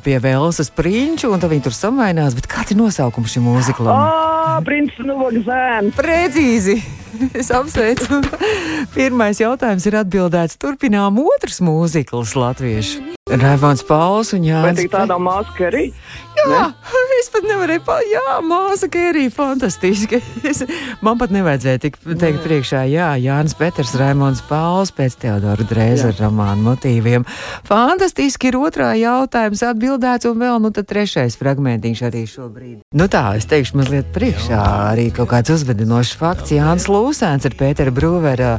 pie 0.05 0.19
Velsas 0.23 0.73
prinču, 0.75 1.33
un 1.33 1.43
tad 1.43 1.53
viņi 1.53 1.67
tur 1.69 1.77
samainās. 1.77 2.37
Bet 2.37 2.51
kāds 2.51 2.75
ir 2.75 2.81
nosaukums 2.81 3.33
šim 3.33 3.49
mūziklam? 3.49 3.93
Ā, 3.93 4.59
princis 4.67 5.07
nu 5.09 5.17
zēnu. 5.47 5.95
Precīzi! 5.97 6.81
Es 7.41 7.51
apsveicu. 7.55 8.21
Pirmais 8.97 9.41
jautājums 9.41 9.87
ir 9.89 9.99
atbildēts. 10.03 10.59
Turpinām 10.63 11.21
otrs 11.23 11.61
mūzikls 11.65 12.37
latviešu. 12.39 13.13
Rēvons 13.31 13.85
Pauls 13.87 14.33
un 14.37 14.45
Jānis. 14.45 14.67
Vai 14.67 14.83
tik 14.83 14.91
tādā 14.93 15.17
māska 15.23 15.69
arī? 15.71 15.85
Jā, 16.33 16.47
ne? 16.51 16.63
es 17.21 17.29
pat 17.33 17.45
nevarēju 17.47 17.83
pateikt, 17.87 18.11
jā, 18.13 18.35
māsa 18.49 18.89
Kērija, 18.93 19.31
fantastiski. 19.33 20.19
Es, 20.49 20.63
man 21.05 21.21
pat 21.21 21.33
nevajadzēja 21.35 21.81
tik 21.85 21.99
teikt 22.03 22.41
Nē. 22.41 22.43
priekšā, 22.43 22.83
jā, 22.91 23.13
Jānis 23.23 23.55
Peters, 23.57 23.93
Raimons 24.01 24.43
Pauls 24.49 24.91
pēc 24.97 25.17
Teodora 25.23 25.67
Drēzera 25.69 26.17
romāna 26.19 26.59
motīviem. 26.67 27.27
Fantastiski 27.69 28.51
ir 28.51 28.59
otrā 28.59 28.91
jautājums 28.99 29.63
atbildēts, 29.71 30.27
un 30.29 30.43
vēl, 30.43 30.59
nu, 30.65 30.73
tad 30.75 30.91
trešais 30.91 31.39
fragmentiņš 31.41 32.05
arī 32.09 32.25
šobrīd. 32.27 32.83
Nu 32.99 33.09
tā, 33.13 33.25
es 33.39 33.47
teikšu 33.49 33.79
mazliet 33.81 34.11
priekšā, 34.17 34.61
arī 34.91 35.09
kaut 35.15 35.31
kāds 35.33 35.55
uzvedinošs 35.55 36.17
fakts. 36.19 36.57
Jānis 36.57 36.89
Lūsēns 37.03 37.47
ar 37.49 37.55
Pētera 37.59 37.91
Brūvera 37.95 38.53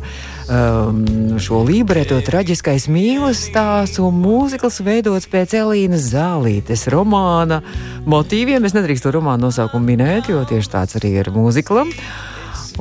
um, 0.51 0.99
šo 1.39 1.61
libreto 1.67 2.17
traģiskais 2.25 2.89
mīlas 2.91 3.45
stāsts 3.47 4.01
un 4.03 4.19
mūzikls 4.19 4.81
veidots 4.83 5.29
pēc 5.31 5.55
Elīnas 5.61 6.09
Zālītes 6.11 6.89
romāna 6.91 7.61
motīviem. 8.09 8.67
Es 8.67 8.75
nedrīkstu 8.75 9.07
to 9.07 9.17
romānu 9.17 9.47
nosaukumu 9.47 9.93
minēt, 9.93 10.31
jo 10.33 10.43
tieši 10.49 10.73
tāds 10.75 10.99
arī 10.99 11.15
ir 11.21 11.31
mūziklam. 11.35 11.93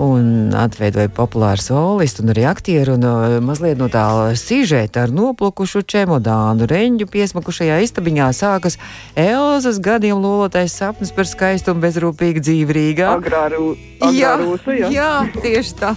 Un 0.01 0.55
atveidoja 0.57 1.11
populāru 1.13 1.61
solistu 1.61 2.23
un 2.25 2.33
arī 2.33 2.47
aktieru. 2.49 2.95
Un, 2.97 3.05
uh, 3.05 3.35
mazliet 3.45 3.77
no 3.81 3.91
tā 3.93 4.05
sižeta 4.39 5.05
ar 5.05 5.13
noplukušu 5.13 5.83
čemodānu 5.85 6.65
reņģu 6.71 7.09
piesmakušajā 7.13 7.77
istabiņā 7.85 8.31
sākas 8.37 8.79
Elzas 9.19 9.81
gadiem 9.85 10.17
lolotais 10.23 10.73
sapnis 10.73 11.13
par 11.13 11.29
skaistu 11.29 11.75
un 11.75 11.85
bezrūpīgu 11.85 12.41
dzīvi 12.41 12.79
Rīgā. 12.79 13.13
Agrā, 13.19 13.45
rū, 13.53 13.75
agrā 14.01 14.17
jā, 14.17 14.33
rūsa, 14.41 14.79
jā. 14.81 14.91
jā, 14.97 15.13
tieši 15.45 15.79
tā. 15.83 15.95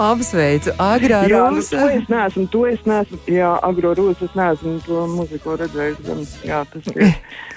Apsveicu, 0.00 0.72
agrā 0.80 1.24
jā, 1.28 1.46
rūsa. 1.52 1.76
Nu, 1.76 1.84
to 1.84 1.92
es 1.92 2.12
neesmu, 2.16 2.48
to 2.48 2.66
es 2.70 2.84
neesmu, 2.88 3.24
jā, 3.28 3.54
agro 3.68 3.92
rūsa, 3.98 4.30
es 4.30 4.36
neesmu 4.38 4.78
to 4.88 5.06
muziku 5.12 5.60
redzējis, 5.60 6.04
gan, 6.08 6.28
jā, 6.48 6.64
tas 6.72 6.94
ir. 6.96 7.10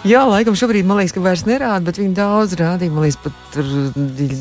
Jā, 0.00 0.22
laikam 0.24 0.54
šobrīd 0.56 0.86
man 0.88 0.96
liekas, 1.02 1.12
ka 1.12 1.20
vairs 1.20 1.42
nerāda, 1.44 1.84
bet 1.84 1.98
viņi 2.00 2.14
daudz 2.16 2.54
rādīja. 2.56 2.92
Man 2.94 3.04
liekas, 3.04 3.18
pat 3.20 3.34
tur 3.52 3.66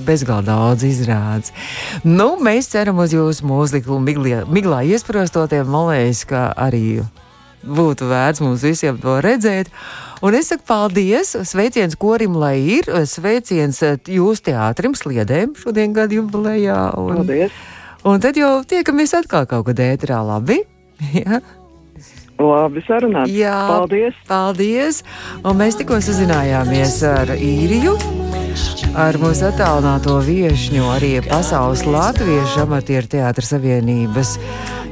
bezgalīgi 0.07 0.47
daudz 0.47 0.85
izrādes. 0.87 1.51
Nu, 2.07 2.37
mēs 2.39 2.71
ceram 2.71 3.01
uz 3.03 3.11
jūsu 3.11 3.47
mūziku, 3.49 3.97
miglā, 3.99 4.45
miglā 4.47 4.85
iesprostotiem. 4.87 5.67
Man 5.67 5.89
liekas, 5.91 6.23
ka 6.29 6.45
arī 6.55 7.01
būtu 7.59 8.07
vērts 8.07 8.43
mums 8.43 8.63
visiem 8.63 8.99
to 9.03 9.17
redzēt. 9.23 9.67
Un 10.23 10.35
es 10.35 10.47
saku 10.51 10.63
paldies, 10.67 11.35
sveiciens 11.47 11.99
korim, 11.99 12.39
lai 12.39 12.57
ir, 12.79 12.87
sveiciens 13.07 13.83
jūsu 14.07 14.47
teātrim, 14.49 14.95
sliedēm 14.95 15.55
šodien 15.59 15.95
gadu 15.95 16.21
jubilejā. 16.21 16.81
Un, 16.99 17.19
paldies! 17.19 17.61
Un 18.07 18.23
tad 18.23 18.39
jau 18.39 18.61
tiekamies 18.63 19.11
atkal 19.17 19.47
kaut 19.47 19.67
kad 19.67 19.83
ētrā, 19.83 20.23
labi? 20.23 20.61
Jā. 21.19 21.43
Labi, 22.39 22.79
sarunāt. 22.87 23.27
Jā, 23.35 23.55
paldies. 23.67 24.15
Paldies. 24.29 25.01
Un 25.43 25.59
mēs 25.59 25.75
tikko 25.79 25.99
sazinājāmies 26.03 27.01
ar 27.07 27.33
īriju. 27.35 27.97
Ar 28.99 29.17
mūsu 29.21 29.45
attālināto 29.49 30.15
viesņu, 30.25 30.85
arī 30.95 31.11
Pasaules 31.27 31.83
Latviešu 31.85 32.63
amatieru 32.63 33.11
teātras 33.11 33.51
savienības 33.53 34.37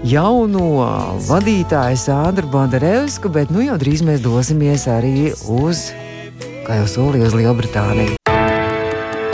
jauno 0.07 0.85
vadītāju 1.27 1.97
Sandru 1.99 2.51
Bondarevsku, 2.51 3.31
bet 3.33 3.51
nu 3.53 3.63
jau 3.65 3.79
drīz 3.79 4.03
mēs 4.05 4.21
dosimies 4.25 4.85
arī 4.91 5.31
uz, 5.47 5.87
kā 6.67 6.81
jau 6.83 6.91
solīju, 6.97 7.31
uz 7.31 7.39
Lielbritāniju. 7.39 8.19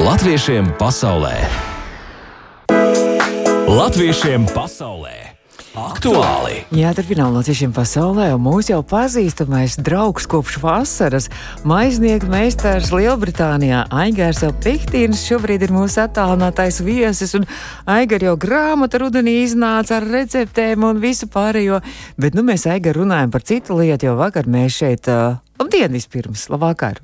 Latviešiem 0.04 0.74
pasaulē! 0.80 1.36
Latviešiem 3.68 4.48
pasaulē! 4.54 5.23
Aktuāli! 5.74 6.60
Jā, 6.78 6.92
turpinām 6.94 7.32
latviešiem 7.34 7.72
pasaulē, 7.74 8.28
un 8.36 8.44
mūsu 8.46 8.76
jau 8.76 8.84
pazīstamais 8.86 9.80
draugs 9.82 10.28
kopš 10.30 10.60
vasaras- 10.62 11.26
maiznieka 11.72 12.30
meistars 12.30 12.92
Lielbritānijā 12.94 13.80
Aigārs 13.90 14.44
Pektīns 14.62 15.26
šobrīd 15.26 15.66
ir 15.66 15.74
mūsu 15.74 15.98
attālinātais 16.06 16.78
viesis, 16.86 17.34
un 17.34 17.48
Aigar 17.88 18.22
jau 18.22 18.38
grāmata 18.38 19.02
rudenī 19.02 19.42
iznāca 19.48 19.98
ar 19.98 20.04
receptēm 20.04 20.84
un 20.84 21.02
visu 21.02 21.26
pārējo, 21.26 21.82
bet 22.20 22.36
nu 22.36 22.44
mēs 22.44 22.70
Aigar 22.70 22.94
runājam 22.94 23.32
par 23.32 23.42
citu 23.42 23.74
lietu, 23.74 24.04
jo 24.06 24.16
vakar 24.16 24.44
mēs 24.46 24.78
šeit, 24.78 25.10
uh, 25.10 25.42
labdien 25.58 25.92
vispirms, 25.92 26.50
labvakar! 26.50 27.02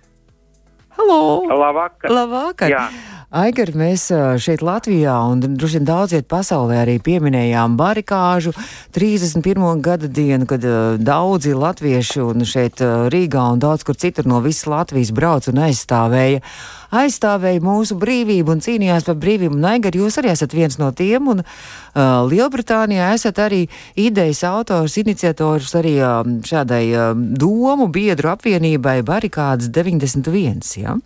Halo! 0.96 1.44
Labvakar! 1.44 2.10
Labvakar! 2.10 2.70
Jā. 2.70 2.88
Aigar, 3.32 3.70
mēs 3.72 4.10
šeit 4.44 4.60
Latvijā 4.60 5.14
un 5.32 5.40
droši 5.40 5.78
vien 5.78 5.86
daudziet 5.88 6.26
pasaulē 6.28 6.82
arī 6.82 6.98
pieminējām 7.00 7.78
barikāžu 7.80 8.52
31. 8.92 9.80
gada 9.80 10.04
dienu, 10.04 10.44
kad 10.44 10.66
daudzi 11.00 11.54
latvieši 11.56 12.20
un 12.26 12.44
šeit 12.44 12.82
Rīgā 13.14 13.46
un 13.54 13.62
daudz 13.62 13.86
kur 13.88 13.96
citur 13.96 14.28
no 14.28 14.42
visas 14.44 14.68
Latvijas 14.68 15.14
brauc 15.16 15.48
un 15.48 15.62
aizstāvēja, 15.64 16.42
aizstāvēja 16.92 17.62
mūsu 17.64 17.96
brīvību 18.02 18.52
un 18.52 18.60
cīnījās 18.66 19.08
par 19.08 19.16
brīvību. 19.22 19.56
Un 19.56 19.64
Aigar, 19.70 19.96
jūs 19.96 20.20
arī 20.20 20.34
esat 20.34 20.52
viens 20.52 20.76
no 20.76 20.90
tiem 20.92 21.32
un 21.32 21.40
uh, 21.40 22.02
Lielbritānijā 22.28 23.14
esat 23.16 23.40
arī 23.46 23.62
idejas 23.96 24.42
autors, 24.44 24.98
iniciators 25.00 25.72
arī 25.80 25.94
uh, 26.02 26.20
šādai 26.44 26.84
uh, 26.92 27.16
domu 27.16 27.88
biedru 27.88 28.34
apvienībai 28.34 28.98
barikādas 29.08 29.72
91, 29.72 30.60
ja? 30.84 30.98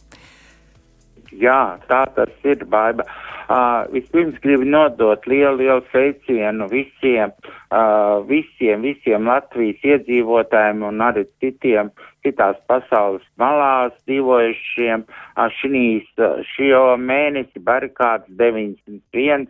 Jā, 1.41 1.79
tā 1.91 2.05
tas 2.17 2.33
ir, 2.49 2.65
baiba. 2.71 3.05
Uh, 3.47 3.85
vispirms 3.93 4.39
gribu 4.43 4.67
nodot 4.67 5.27
lielu, 5.31 5.61
lielu 5.61 5.83
sveicienu 5.93 6.67
visiem, 6.71 7.31
uh, 7.71 8.19
visiem, 8.27 8.83
visiem 8.83 9.29
Latvijas 9.31 9.85
iedzīvotājiem 9.87 10.83
un 10.89 11.05
arī 11.07 11.23
citiem, 11.43 11.93
citās 12.27 12.59
pasaules 12.67 13.23
malās 13.39 13.95
dzīvojušiem. 14.09 15.07
Uh, 15.37 15.47
šīs, 15.61 16.09
šo 16.57 16.83
mēnesi 16.99 17.63
barikādas 17.63 18.27
91 18.41 19.47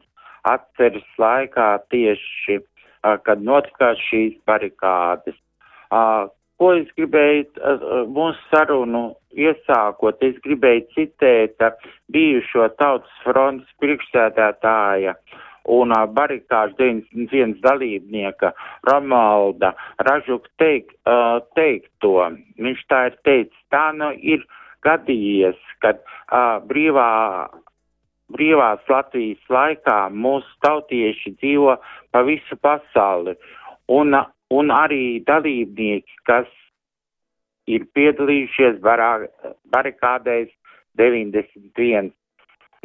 atceras 0.53 1.09
laikā 1.23 1.71
tieši, 1.95 2.61
uh, 2.61 3.17
kad 3.25 3.41
notikās 3.41 4.03
šīs 4.11 4.37
barikādas. 4.45 5.39
Uh, 5.89 6.29
ko 6.61 6.73
es 6.79 6.89
gribēju 6.99 7.47
uh, 7.47 7.97
mūsu 8.09 8.41
sarunu 8.53 9.05
iesākot, 9.37 10.23
es 10.25 10.39
gribēju 10.45 10.87
citēt 10.95 11.61
bijušo 12.13 12.71
tautas 12.81 13.21
frontes 13.25 13.69
priekšsēdētāja 13.83 15.17
un 15.67 15.93
barikāžu 16.15 16.77
91 16.79 17.61
dalībnieka 17.61 18.53
Romalda 18.87 19.73
Ražuka 19.99 20.49
teik, 20.63 20.93
teikto. 21.59 22.15
Viņš 22.63 22.85
tā 22.91 23.01
ir 23.11 23.19
teicis, 23.27 23.63
tā 23.75 23.91
nu 23.97 24.13
ir 24.15 24.47
gadījies, 24.87 25.59
kad 25.83 25.99
uh, 25.99 26.63
brīvā, 26.69 27.11
brīvās 28.33 28.87
Latvijas 28.91 29.51
laikā 29.51 29.99
mūsu 30.15 30.55
tautieši 30.63 31.35
dzīvo 31.41 31.77
pa 32.15 32.23
visu 32.27 32.59
pasauli. 32.63 33.37
Un, 33.91 34.15
un 34.55 34.71
arī 34.71 35.23
dalībnieki, 35.27 36.21
kas 36.29 36.51
ir 37.67 37.87
piedalījušies 37.97 38.79
barā, 38.83 39.27
barikādēs 39.75 40.51
91. 40.99 42.13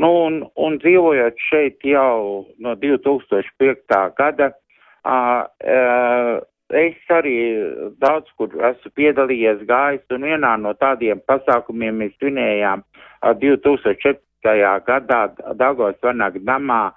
Nu, 0.02 0.10
un, 0.26 0.40
un 0.58 0.78
dzīvojot 0.82 1.38
šeit 1.50 1.84
jau 1.86 2.46
no 2.64 2.74
2005. 2.82 4.00
gada, 4.18 4.50
uh, 5.06 5.44
uh, 5.46 6.40
es 6.74 7.14
arī 7.14 7.36
daudz 8.02 8.32
kur 8.40 8.56
esmu 8.72 8.94
piedalījies 8.98 9.62
gājis, 9.70 10.08
un 10.16 10.26
vienā 10.26 10.56
no 10.64 10.74
tādiem 10.80 11.22
pasākumiem 11.30 12.02
mēs 12.02 12.18
svinējām 12.18 12.82
uh, 12.82 13.36
2004. 13.44 14.18
gadā 14.88 15.22
Dagos 15.60 16.00
Vanag 16.02 16.40
namā 16.42 16.88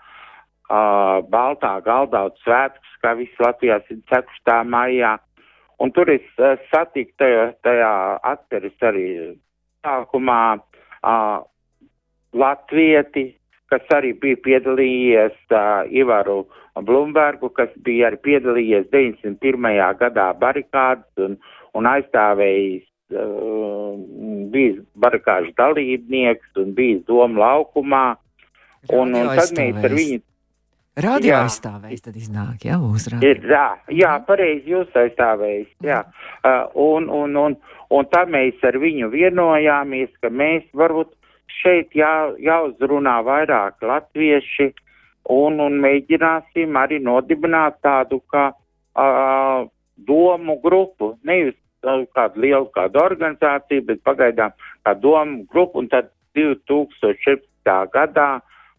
uh, 0.70 1.20
Baltā 1.31 1.77
galdauts 1.85 2.40
svētkus, 2.44 2.98
kā 3.03 3.14
visi 3.18 3.37
Latvijā 3.42 3.81
4. 3.88 4.59
maijā. 4.64 5.16
Un 5.83 5.92
tur 5.92 6.11
es 6.12 6.24
uh, 6.38 6.55
satiku 6.70 7.12
tajā, 7.20 7.48
tajā 7.66 7.92
atceres 8.33 8.87
arī 8.87 9.07
sākumā 9.85 10.42
uh, 10.57 11.42
latvieti, 12.35 13.33
kas 13.72 13.85
arī 13.96 14.14
bija 14.20 14.40
piedalījies 14.44 15.37
uh, 15.50 15.85
Ivaru 15.90 16.44
Blumbergu, 16.83 17.50
kas 17.55 17.70
bija 17.87 18.11
arī 18.11 18.20
piedalījies 18.24 18.90
91. 18.92 19.70
gadā 20.00 20.31
barikādas 20.38 21.27
un, 21.27 21.38
un 21.74 21.88
aizstāvējis, 21.90 22.87
uh, 23.14 23.94
bijis 24.55 24.81
barikāžu 24.98 25.53
dalībnieks 25.59 26.62
un 26.62 26.74
bijis 26.79 27.03
doma 27.11 27.48
laukumā. 27.48 28.07
Un, 28.92 29.14
un 29.16 29.31
tad 29.33 29.55
mēs 29.57 29.79
ar 29.81 29.94
viņu 29.96 30.20
Radio 30.94 31.35
aizstāvējs 31.40 32.04
tad 32.04 32.14
iznāk, 32.14 32.64
jā, 32.68 32.76
mūsu 32.78 33.11
radio. 33.11 33.30
Ir, 33.33 33.40
jā, 33.50 33.64
jā, 33.90 34.12
pareizi 34.28 34.70
jūs 34.70 34.92
aizstāvējs, 34.94 35.72
jā. 35.83 36.04
Uh, 36.46 36.68
un, 36.78 37.09
un, 37.11 37.35
un, 37.35 37.57
un 37.90 38.07
tā 38.12 38.22
mēs 38.30 38.62
ar 38.62 38.78
viņu 38.78 39.09
vienojāmies, 39.11 40.12
ka 40.22 40.30
mēs 40.30 40.62
varbūt 40.70 41.11
šeit 41.50 41.98
jā, 41.98 42.12
jāuzrunā 42.38 43.16
vairāk 43.26 43.83
latvieši 43.83 44.70
un, 45.35 45.59
un 45.66 45.83
mēģināsim 45.83 46.78
arī 46.78 47.02
nodibināt 47.02 47.83
tādu 47.83 48.20
kā 48.30 48.52
uh, 48.54 49.66
domu 49.98 50.59
grupu, 50.62 51.16
nevis 51.26 51.59
uh, 51.83 52.07
kādu 52.14 52.46
lielu 52.46 52.70
kādu 52.70 53.02
organizāciju, 53.02 53.88
bet 53.90 54.07
pagaidām 54.07 54.54
kā 54.87 54.94
domu 54.94 55.42
grupu, 55.50 55.83
un 55.83 55.90
tad 55.90 56.14
2014. 56.38 57.42
gadā 57.90 58.30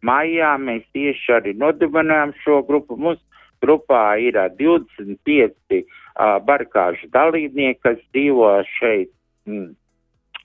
Maijā 0.06 0.56
mēs 0.62 0.84
tieši 0.96 1.38
arī 1.40 1.56
nodibinājām 1.58 2.36
šo 2.44 2.62
grupu. 2.68 2.98
Mums 2.98 3.22
grupā 3.64 4.18
ir 4.22 4.38
25 4.60 5.80
uh, 5.80 6.38
barikāžu 6.46 7.10
dalībnieki, 7.14 7.82
kas 7.84 7.98
dzīvo 8.14 8.52
šeit 8.76 9.12
mm, 9.50 9.72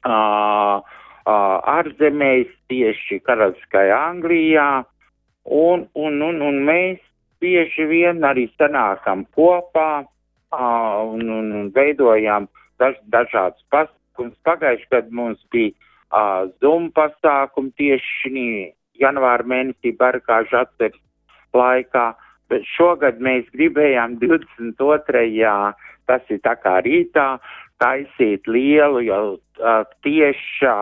uh, 0.06 0.80
uh, 0.80 1.58
ārzemēs, 1.76 2.48
tieši 2.70 3.20
Karaliskajā 3.26 3.98
Anglijā, 4.10 4.70
un, 5.44 5.86
un, 5.94 6.22
un, 6.22 6.42
un 6.46 6.62
mēs 6.68 7.00
bieži 7.40 7.86
vien 7.88 8.24
arī 8.24 8.48
sanākam 8.60 9.26
kopā 9.36 10.04
uh, 10.04 10.98
un, 11.14 11.28
un, 11.28 11.52
un 11.62 11.70
veidojam 11.76 12.48
daž, 12.80 12.98
dažādus 13.12 13.64
pasākumus. 13.72 14.36
Pagājuši 14.46 14.90
gadu 14.92 15.16
mums 15.16 15.40
bija 15.52 15.72
uh, 15.72 16.48
Zoom 16.60 16.90
pasākumi 16.96 17.72
tieši 17.80 18.34
janvāra 19.00 19.46
mēnesī 19.46 19.94
barikāžu 19.98 20.60
atceres 20.60 20.98
laikā, 21.56 22.10
bet 22.50 22.66
šogad 22.76 23.20
mēs 23.22 23.48
gribējām 23.54 24.18
22. 24.20 25.54
tas 26.10 26.30
ir 26.30 26.40
tā 26.42 26.56
kā 26.58 26.80
rītā, 26.84 27.38
taisīt 27.80 28.48
lielu 28.50 29.02
jau 29.06 29.24
uh, 29.36 29.82
tieši, 30.04 30.72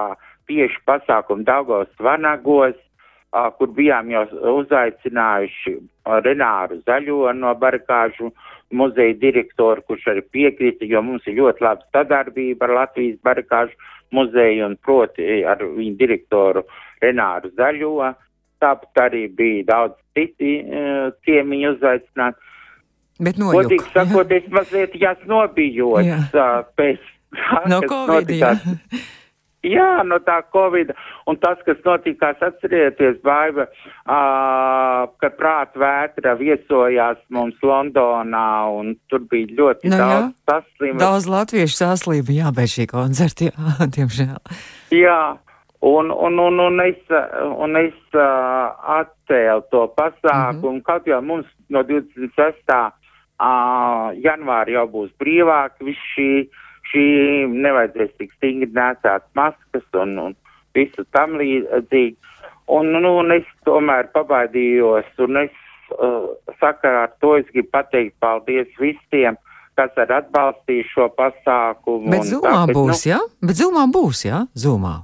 tieši 0.50 0.84
pasākumu 0.88 1.46
Daugos 1.46 1.90
Vanagos, 2.02 2.76
uh, 2.76 3.50
kur 3.58 3.70
bijām 3.76 4.10
jau 4.10 4.24
uzaicinājuši 4.58 5.74
uh, 5.76 6.18
Renāru 6.24 6.80
Zaļo 6.88 7.32
no 7.36 7.54
barikāžu 7.60 8.32
muzeja 8.74 9.14
direktoru, 9.20 9.84
kurš 9.86 10.08
arī 10.12 10.24
piekrita, 10.34 10.88
jo 10.88 11.02
mums 11.04 11.28
ir 11.28 11.38
ļoti 11.38 11.64
laba 11.64 11.86
sadarbība 11.94 12.66
ar 12.66 12.74
Latvijas 12.82 13.20
barikāžu 13.24 13.76
muzeju 14.14 14.66
un 14.66 14.76
proti 14.84 15.42
ar 15.44 15.62
viņu 15.62 15.96
direktoru 16.00 16.64
Renāru 17.02 17.52
Zaļo. 17.58 18.12
Tāpat 18.58 19.04
arī 19.04 19.26
bija 19.30 19.66
daudz 19.68 19.98
citi 20.18 20.58
uh, 20.64 21.12
ciemiņu 21.26 21.74
uzaicināti. 21.76 22.40
Bet 23.22 23.38
nojuk. 23.38 23.60
Godīgi 23.60 23.92
sakot, 23.94 24.32
es 24.34 24.48
mazliet 24.54 24.96
jās 24.98 25.22
nobijos 25.30 26.06
Jā. 26.06 26.18
uh, 26.32 26.64
pēc 26.78 26.98
tā, 27.34 27.62
No 27.70 27.80
kas 27.84 27.92
Covid, 27.92 28.34
jā. 28.34 28.52
notikās. 28.56 28.66
Jā, 28.66 29.04
no 30.04 30.18
tā 30.22 30.42
Covid. 30.52 30.92
Un 31.26 31.36
tas, 31.36 31.58
kas 31.66 31.76
notikās, 31.84 32.36
atcerieties, 32.40 33.20
Baiva, 33.22 33.66
uh, 33.66 35.08
kad 35.20 35.36
prāta 35.36 35.78
vētra 35.78 36.36
viesojās 36.38 37.18
mums 37.30 37.56
Londonā 37.62 38.70
un 38.70 38.96
tur 39.08 39.20
bija 39.20 39.46
ļoti 39.58 39.88
Nu 39.88 39.96
jā. 39.96 40.06
daudz 40.06 40.34
saslimu. 40.46 40.98
Daudz 40.98 41.26
latviešu 41.26 41.76
saslība, 41.76 42.32
jā, 42.32 42.52
bez 42.54 42.76
šī 42.76 42.86
koncerta, 42.86 43.50
jā, 43.50 43.74
diemžēl. 43.96 44.38
Jā, 44.94 45.38
un, 45.80 46.10
un, 46.10 46.38
un, 46.38 46.60
un 46.60 46.80
es, 46.86 47.02
un 47.58 47.76
es 47.76 47.98
uh, 48.14 48.72
atcēlu 49.00 49.66
to 49.70 49.88
pasākumu, 49.96 50.72
mm 50.72 50.78
-hmm. 50.78 50.82
kaut 50.82 51.06
jau 51.06 51.20
mums 51.22 51.46
no 51.68 51.82
26. 51.82 52.92
Uh, 53.38 54.10
janvāra 54.18 54.70
jau 54.70 54.86
būs 54.90 55.10
brīvāk, 55.20 55.78
viss 55.80 55.98
šī, 56.14 56.48
šī 56.90 57.06
nevajadzēs 57.52 58.14
tik 58.20 58.32
stingri 58.36 58.70
nēsāt 58.74 59.26
maskas 59.38 59.86
un, 59.98 60.16
un 60.28 60.36
visu 60.76 61.04
tam 61.16 61.38
līdzīgi. 61.40 62.16
Un, 62.68 62.92
nu, 63.00 63.14
un 63.22 63.32
es 63.32 63.48
tomēr 63.64 64.10
pabaidījos, 64.12 65.08
un 65.24 65.44
es 65.44 65.54
uh, 65.96 66.28
sakarā 66.60 67.06
ar 67.06 67.14
to 67.22 67.36
es 67.38 67.46
gribu 67.54 67.70
pateikt 67.72 68.18
paldies 68.20 68.68
visiem, 68.80 69.38
kas 69.78 69.94
ir 69.96 70.12
atbalstījuši 70.18 70.92
šo 70.92 71.08
pasākumu. 71.16 72.10
Bet 72.12 72.28
zumā 72.28 72.52
tāpēc, 72.58 72.76
būs, 72.76 73.06
jā? 73.08 73.22
Bet 73.40 73.60
zumā 73.62 73.86
būs, 73.94 74.26
jā? 74.28 74.42
Zumā. 74.58 74.98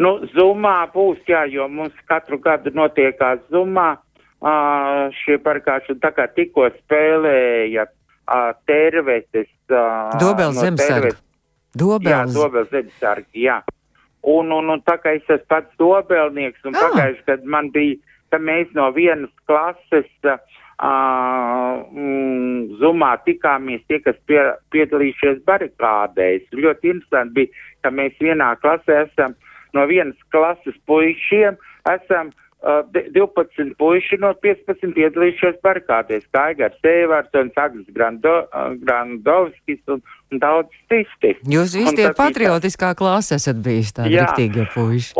Nu, 0.00 0.16
Zumā 0.34 0.84
būs, 0.94 1.18
jā, 1.28 1.44
jo 1.50 1.66
mums 1.68 1.96
katru 2.10 2.38
gadu 2.42 2.72
notiekās 2.74 3.42
Zumā. 3.52 3.92
Uh, 4.40 5.10
šie 5.20 5.36
parkāši 5.44 5.98
tā 6.00 6.14
kā 6.16 6.24
tikko 6.32 6.70
spēlēja 6.72 7.84
uh, 8.30 8.52
tervetes. 8.66 9.50
Uh, 9.70 10.14
Dobels 10.20 10.56
zemesargi. 10.62 11.10
Terves- 11.10 11.26
Jā, 11.70 11.78
Dobels. 11.78 12.34
Dobels 12.34 12.70
zemesargi, 12.70 13.44
jā. 13.46 13.60
Un, 14.22 14.50
un, 14.52 14.70
un 14.74 14.80
tā 14.84 14.96
kā 15.00 15.14
es 15.16 15.22
esmu 15.28 15.46
pats 15.48 15.76
dobelnieks, 15.78 16.64
un 16.66 16.74
Ah. 16.76 16.88
pagājuši, 16.88 17.22
kad 17.26 17.44
man 17.44 17.70
bija, 17.72 17.96
ka 18.30 18.38
mēs 18.38 18.68
no 18.74 18.90
vienas 18.92 19.30
klases 19.46 20.08
uh, 20.24 20.36
mm, 21.92 22.76
zumā 22.82 23.12
tikāmies 23.26 23.82
tie, 23.88 24.00
kas 24.04 24.16
pie, 24.26 24.40
piedalījušies 24.74 25.42
barikādēs. 25.48 26.44
Ļoti 26.52 26.92
interesanti 26.96 27.34
bija, 27.38 27.64
ka 27.82 27.90
mēs 27.90 28.18
vienā 28.20 28.52
klasē 28.60 29.04
esam 29.06 29.34
no 29.74 29.86
vienas 29.86 30.18
klases 30.34 30.74
puišiem, 30.90 31.56
esam 31.88 32.28
uh, 32.28 32.49
12 32.60 33.72
puiši 33.80 34.18
no 34.20 34.34
15 34.44 34.92
piedalījušies 34.96 35.60
barikādēs. 35.64 36.26
Kaigars 36.34 36.76
Sēvārds 36.84 37.36
un 37.40 37.48
Sagrs 37.56 37.86
Grando, 37.96 38.34
uh, 38.52 38.74
Grandovskis 38.84 39.80
un, 39.88 40.02
un 40.30 40.42
daudz 40.42 40.68
citi. 40.92 41.38
Jūs 41.48 41.72
visi 41.78 41.94
tie 41.96 42.04
bija 42.04 42.10
tā- 42.12 42.18
patriotiskā 42.18 42.92
klase 42.98 43.38
esat 43.40 43.62
bijis 43.64 43.94
tādi 43.96 44.18
riktīgie 44.20 44.66
puiši. 44.74 45.14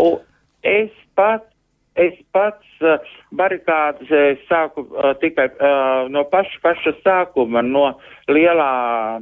Es 0.69 0.93
pats, 1.17 1.49
es 1.97 2.19
pats 2.37 2.85
uh, 2.85 3.01
barikādas 3.33 4.13
uh, 4.13 4.37
sāku 4.51 4.85
uh, 4.93 5.15
tikai 5.23 5.49
uh, 5.57 6.11
no 6.13 6.27
paša, 6.29 6.61
paša 6.61 6.93
sākuma, 7.01 7.65
no 7.65 7.95
lielā, 8.29 9.21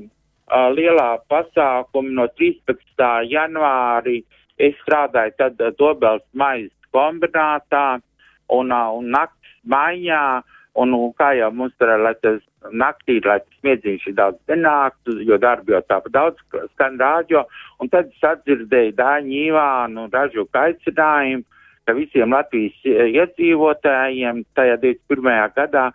lielā 0.74 1.08
pasākuma, 1.30 2.10
no 2.18 2.26
13. 2.34 2.82
janvārī. 3.30 4.24
Es 4.58 4.74
strādāju 4.82 5.36
tad 5.38 5.60
Dobels 5.78 6.24
maizes 6.34 6.74
kombinātā 6.90 8.00
un, 8.48 8.72
uh, 8.72 8.94
un 8.98 9.10
nakts 9.14 9.58
mājā. 9.64 10.42
Un, 10.78 10.92
kā 11.18 11.32
jau 11.34 11.48
mums 11.50 11.72
tur 11.80 11.90
ir, 11.90 11.98
lai 12.04 12.12
tas 12.22 12.38
naktī, 12.70 13.16
lai 13.24 13.40
tas 13.40 13.56
smiedziņš 13.58 14.04
ir 14.06 14.14
daudz 14.14 14.38
nenāktu, 14.50 15.16
jo 15.26 15.38
darbi 15.42 15.74
jau 15.74 15.80
tāpat 15.90 16.12
daudz 16.14 16.42
skan 16.74 17.00
rādio. 17.00 17.42
Un 17.82 17.90
tad 17.90 18.12
es 18.12 18.22
atdzirdēju 18.22 18.94
Dāņu 18.98 19.40
Ivānu 19.48 20.06
ražu 20.12 20.46
aicinājumu, 20.52 21.42
ka 21.88 21.96
visiem 21.96 22.36
Latvijas 22.36 22.76
eh, 22.84 23.08
iedzīvotājiem 23.16 24.44
tajā 24.54 24.76
21. 24.84 25.56
gadā 25.56 25.88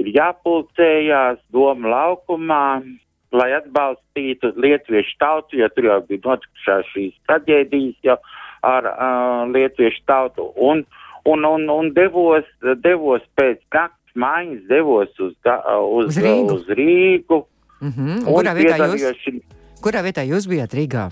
ir 0.00 0.12
jāpulcējās 0.14 1.42
Doma 1.52 1.90
laukumā, 1.92 2.64
lai 3.36 3.48
atbalstītu 3.58 4.52
lietuviešu 4.56 5.16
tautu, 5.20 5.58
jo 5.60 5.68
tur 5.74 5.90
jau 5.90 6.00
bija 6.08 6.24
notikušās 6.28 6.92
šīs 6.92 7.16
traģēdijas 7.26 7.98
jau 8.06 8.16
ar 8.66 8.86
uh, 8.92 9.42
lietuviešu 9.50 10.04
tautu. 10.08 10.46
Un, 10.56 10.84
un, 11.26 11.44
un, 11.44 11.68
un 11.70 11.92
devos, 11.96 12.44
devos 12.84 13.22
pēc 13.38 13.60
nakts 13.74 14.16
maiņas, 14.16 14.62
devos 14.70 15.12
uz, 15.20 15.34
uz, 15.34 16.08
Uz 16.08 16.16
Rīgu. 16.24 16.54
uz 16.56 16.66
Rīgu. 16.78 17.44
Mhm. 17.80 18.24
un 18.26 18.34
Kurā 18.40 18.54
vietā 18.56 18.86
jūs, 18.88 19.40
kurā 19.84 20.00
vietā 20.06 20.22
jūs 20.24 20.46
bijat 20.48 20.72
Rīgā? 20.72 21.10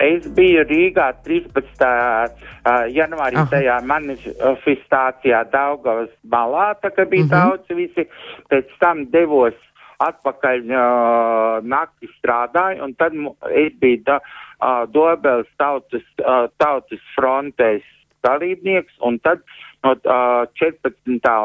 Es 0.00 0.28
biju 0.30 0.62
Rīgā 0.70 1.08
13. 1.26 2.32
Uh, 2.64 2.86
janvārī 2.94 3.36
Aha. 3.40 3.48
tajā 3.50 3.76
manifestācijā 3.82 5.40
Daugavas 5.52 6.10
malā, 6.30 6.74
tā 6.82 6.90
kā 6.94 7.04
bija 7.10 7.24
Mhm. 7.26 7.30
daudz 7.32 7.66
visi. 7.76 8.06
Pēc 8.50 8.66
tam 8.80 9.04
devos 9.10 9.54
atpakaļ 10.00 10.58
uh, 10.70 11.60
nakti 11.66 12.06
strādāju, 12.18 12.82
un 12.84 12.94
tad 12.94 13.12
es 13.50 13.72
biju 13.80 14.02
da, 14.06 14.20
uh, 14.62 14.86
Dobels 14.86 15.48
tautas, 15.58 16.04
uh, 16.22 16.46
tautas 16.58 17.00
frontēs 17.18 17.82
dalībnieks, 18.28 19.00
un 19.08 19.18
tad 19.24 19.42
no 19.84 19.96
uh, 19.96 20.44
14. 20.60 20.94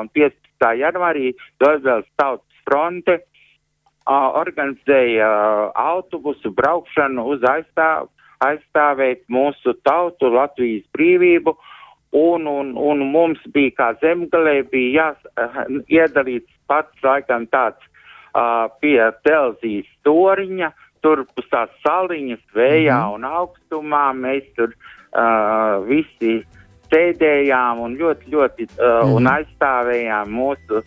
un 0.03 0.09
15. 0.15 0.71
janvārī 0.83 1.33
Dobels 1.63 2.07
tautas 2.19 2.63
fronte 2.67 3.19
uh, 3.19 4.29
organizēja 4.39 5.27
uh, 5.27 5.71
autobusu 5.75 6.51
braukšanu 6.55 7.25
uz 7.35 7.43
aizstāv, 7.47 8.09
aizstāvēt 8.43 9.23
mūsu 9.31 9.75
tautu, 9.87 10.31
Latvijas 10.33 10.85
brīvību. 10.97 11.55
Un, 12.13 12.45
un, 12.45 12.75
un 12.77 12.99
mums 13.09 13.41
bija 13.55 13.71
kā 13.79 13.87
zemgalē, 14.03 14.59
bija 14.69 15.07
jās, 15.07 15.23
uh, 15.41 15.63
iedalīts 15.89 16.51
pats 16.69 17.05
laikam 17.05 17.47
tāds 17.49 17.81
uh, 18.37 18.69
pie 18.81 18.99
telzijas 19.25 19.89
storiņa, 19.99 20.69
tur 21.03 21.25
pus 21.35 21.47
tās 21.51 21.73
saliņas 21.85 22.43
vējā 22.55 22.99
Mhm. 22.99 23.15
un 23.17 23.25
augstumā. 23.27 24.05
Mēs 24.15 24.45
tur 24.55 24.69
uh, 24.71 25.81
visi 25.89 26.43
sēdējām 26.93 27.81
un 27.87 27.97
ļoti, 27.97 28.29
ļoti 28.29 28.69
uh, 28.77 29.03
Mhm. 29.03 29.13
un 29.17 29.29
aizstāvējām 29.33 30.31
mūsu, 30.39 30.83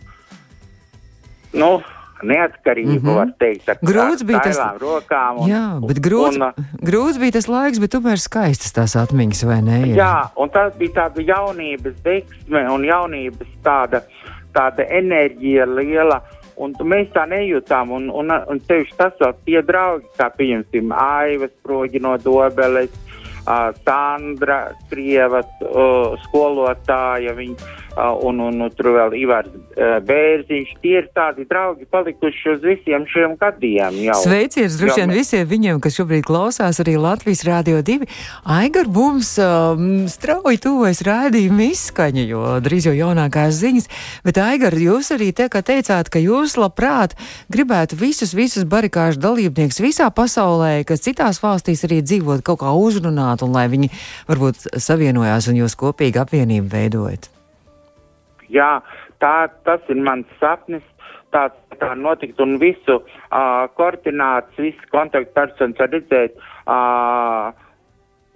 nu, 1.53 1.81
neatkarību, 2.23 2.97
Mhm. 3.01 3.13
var 3.15 3.27
teikt, 3.39 3.69
ar 3.69 3.77
Grūts 3.83 4.23
bija 4.25 4.41
tas- 4.41 4.57
rokām. 4.81 5.41
Un, 5.43 5.49
Jā, 5.49 5.87
bet 5.87 5.97
grūts, 6.01 6.35
un, 6.35 6.41
uh, 6.41 6.51
grūts 6.81 7.19
bija 7.19 7.31
tas 7.33 7.45
laiks, 7.47 7.79
bet 7.79 7.91
tomēr 7.91 8.17
skaistas 8.17 8.73
tās 8.73 8.95
atmiņas, 8.95 9.43
vai 9.45 9.61
ne? 9.61 9.81
ir? 9.89 9.95
Jā, 9.97 10.31
un 10.35 10.49
tas 10.49 10.73
bija 10.73 10.93
tāda 11.09 11.21
jaunības 11.23 11.93
deksme 12.03 12.71
un 12.71 12.81
jaunības 12.83 13.47
tāda, 13.63 14.01
tāda 14.53 14.89
enerģija 14.89 15.65
liela. 15.67 16.21
Un 16.57 16.73
mēs 16.73 17.11
tā 17.13 17.27
nejūtām, 17.29 17.91
un, 17.91 18.09
un, 18.09 18.31
un 18.31 18.59
tieši 18.59 18.95
tas 18.97 19.13
vēl 19.21 19.33
tie 19.45 19.61
draugi, 19.61 20.05
kā 20.17 20.31
pieņemsim, 20.35 20.89
Aivas 20.91 21.51
proģi 21.63 22.01
no 22.01 22.17
Dobeles, 22.17 22.89
Sandra 23.85 24.57
Krievas 24.89 25.47
skolotāja, 26.25 27.31
viņa, 27.37 27.75
un, 27.97 28.39
un, 28.39 28.61
un 28.61 28.73
tur 28.75 28.91
vēl 28.95 29.15
Ivars 29.17 29.53
Bērziņš. 29.77 30.73
Tie 30.81 30.95
ir 31.01 31.09
tādi 31.15 31.45
draugi 31.49 31.85
palikuši 31.91 32.53
uz 32.55 32.63
visiem 32.65 33.05
šiem 33.09 33.35
gadiem 33.39 33.99
jau. 34.07 34.17
Sveiciens 34.23 34.77
droši 34.79 35.03
vien 35.03 35.13
visiem 35.13 35.47
viņiem, 35.49 35.81
kas 35.83 35.97
šobrīd 35.99 36.25
klausās 36.27 36.81
arī 36.83 36.97
Latvijas 37.01 37.43
Rādio 37.47 37.81
2. 37.85 38.07
Aigar 38.57 38.89
mums 38.93 39.33
um, 39.41 40.07
strauji 40.09 40.61
tuvojas 40.63 41.03
rādījuma 41.05 41.69
izskaņa, 41.71 42.25
jo 42.31 42.43
drīz 42.65 42.89
jau 42.89 42.95
jaunākās 42.97 43.61
ziņas. 43.61 43.89
Bet 44.25 44.41
Aigar, 44.41 44.77
jūs 44.81 45.11
arī 45.15 45.29
te, 45.37 45.49
kā 45.53 45.61
teicāt, 45.65 46.11
ka 46.13 46.21
jūs 46.21 46.57
labprāt 46.57 47.13
gribētu 47.53 47.99
visus, 47.99 48.33
visus 48.37 48.65
barikāžu 48.69 49.21
dalībniekus 49.23 49.81
visā 49.83 50.09
pasaulē, 50.13 50.81
kas 50.87 51.05
citās 51.05 51.41
valstīs 51.43 51.85
arī 51.87 52.01
dzīvot, 52.05 52.45
kaut 52.45 52.63
kā 52.65 52.73
uzrunāt 52.73 53.45
un 53.45 53.53
lai 53.53 53.67
viņi 53.71 53.93
varbūt 54.29 54.69
savienojās 54.81 55.51
un 55.51 55.63
jūs 55.63 55.77
kopīgi 55.79 56.25
apvienību 56.25 56.73
veidojat. 56.73 57.36
Jā, 58.53 58.81
tā, 59.19 59.49
tas 59.67 59.81
ir 59.89 59.99
mans 60.01 60.27
sapnis. 60.39 60.83
Tā, 61.35 61.49
tā 61.81 61.91
notikt 61.99 62.39
un 62.39 62.55
visu 62.61 63.01
uh, 63.01 63.65
koordināts, 63.75 64.55
visu 64.55 64.79
kontaktpersonas 64.93 65.79
var 65.81 65.91
redzēt 65.91 66.37
uh, 66.71 67.51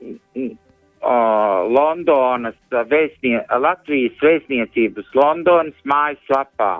uh, 0.03 1.61
Londonas 1.71 2.57
vēstnie, 2.91 3.39
Latvijas 3.63 4.19
vēstniecības 4.19 5.07
Londonas 5.15 5.79
mājaslapā. 5.87 6.73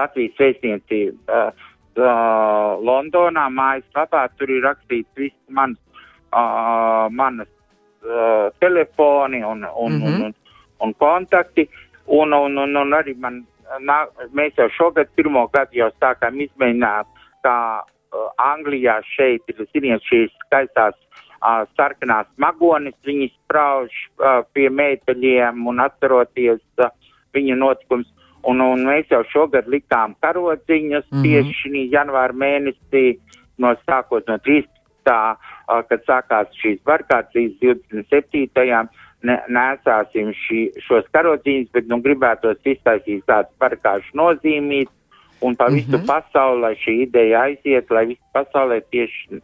Latvijas 0.00 0.40
vēstniecība 0.40 1.28
uh, 1.28 1.68
uh, 1.98 2.80
Londonā 2.80 3.46
mājaslapā 3.52 4.26
tur 4.38 4.50
ir 4.50 4.64
rakstīts 4.64 5.10
viss 5.18 5.36
mans, 5.48 5.78
uh, 6.32 7.08
manas 7.10 7.50
uh, 8.04 8.48
telefoni 8.62 9.44
un, 9.44 9.64
un, 9.64 9.92
mm 9.92 9.98
Mhm. 9.98 10.06
-hmm. 10.06 10.24
un, 10.24 10.24
un, 10.24 10.34
un 10.80 10.94
kontakti. 10.94 11.68
Un, 12.06 12.32
un, 12.32 12.58
un, 12.58 12.76
un 12.76 12.94
arī 12.96 13.14
man, 13.18 13.42
nā, 13.78 14.04
mēs 14.36 14.56
jau 14.58 14.68
šogad 14.76 15.10
pirmo 15.16 15.46
gadu 15.54 15.78
jau 15.78 15.90
sākām 16.00 16.40
izmēģināt, 16.46 17.06
kā 17.44 17.56
uh, 17.80 18.30
Anglijā 18.42 19.00
šeit 19.14 19.46
ir, 19.52 19.62
ziniet, 19.74 20.04
šīs 20.08 20.32
skaistās 20.46 20.96
uh, 20.96 21.66
sarkanās 21.78 22.28
magonis, 22.42 22.96
viņi 23.06 23.30
sprauž 23.34 23.92
uh, 23.92 24.40
pie 24.54 24.68
meitaļiem 24.70 25.66
un 25.70 25.84
atceroties 25.86 26.62
uh, 26.80 26.90
viņu 27.36 27.60
notikums. 27.60 28.08
Un, 28.48 28.62
un 28.64 28.86
mēs 28.88 29.10
jau 29.12 29.20
šogad 29.28 29.66
likām 29.68 30.14
karodziņas 30.24 31.04
mm. 31.10 31.16
-hmm. 31.16 31.22
tieši 31.22 31.56
šī 31.60 31.82
janvāra 31.92 32.32
mēnesī, 32.32 33.18
no 33.60 33.74
sākot 33.84 34.28
no 34.28 34.38
13. 34.38 34.76
Uh, 35.10 35.82
kad 35.88 36.02
sākās 36.06 36.50
šīs 36.60 36.80
līdz 36.84 37.54
27. 37.92 38.88
Ne, 39.22 39.36
nesāsim 39.52 40.30
šī, 40.32 40.60
šos 40.80 41.08
karodziņus, 41.12 41.68
bet 41.74 41.88
nu 41.90 41.98
gribētos 42.00 42.56
iztaisīt 42.64 43.26
tādu 43.28 43.50
barkāšu 43.60 44.16
nozīmīt 44.16 44.88
un 45.44 45.56
pa 45.56 45.68
visu 45.68 45.90
mm. 45.90 45.96
-hmm. 45.98 46.06
pasauli, 46.08 46.70
šī 46.84 46.94
ideja 47.04 47.42
aiziet, 47.48 47.90
lai 47.90 48.06
visu 48.14 48.24
pasaulē 48.32 48.80
tieši 48.90 49.42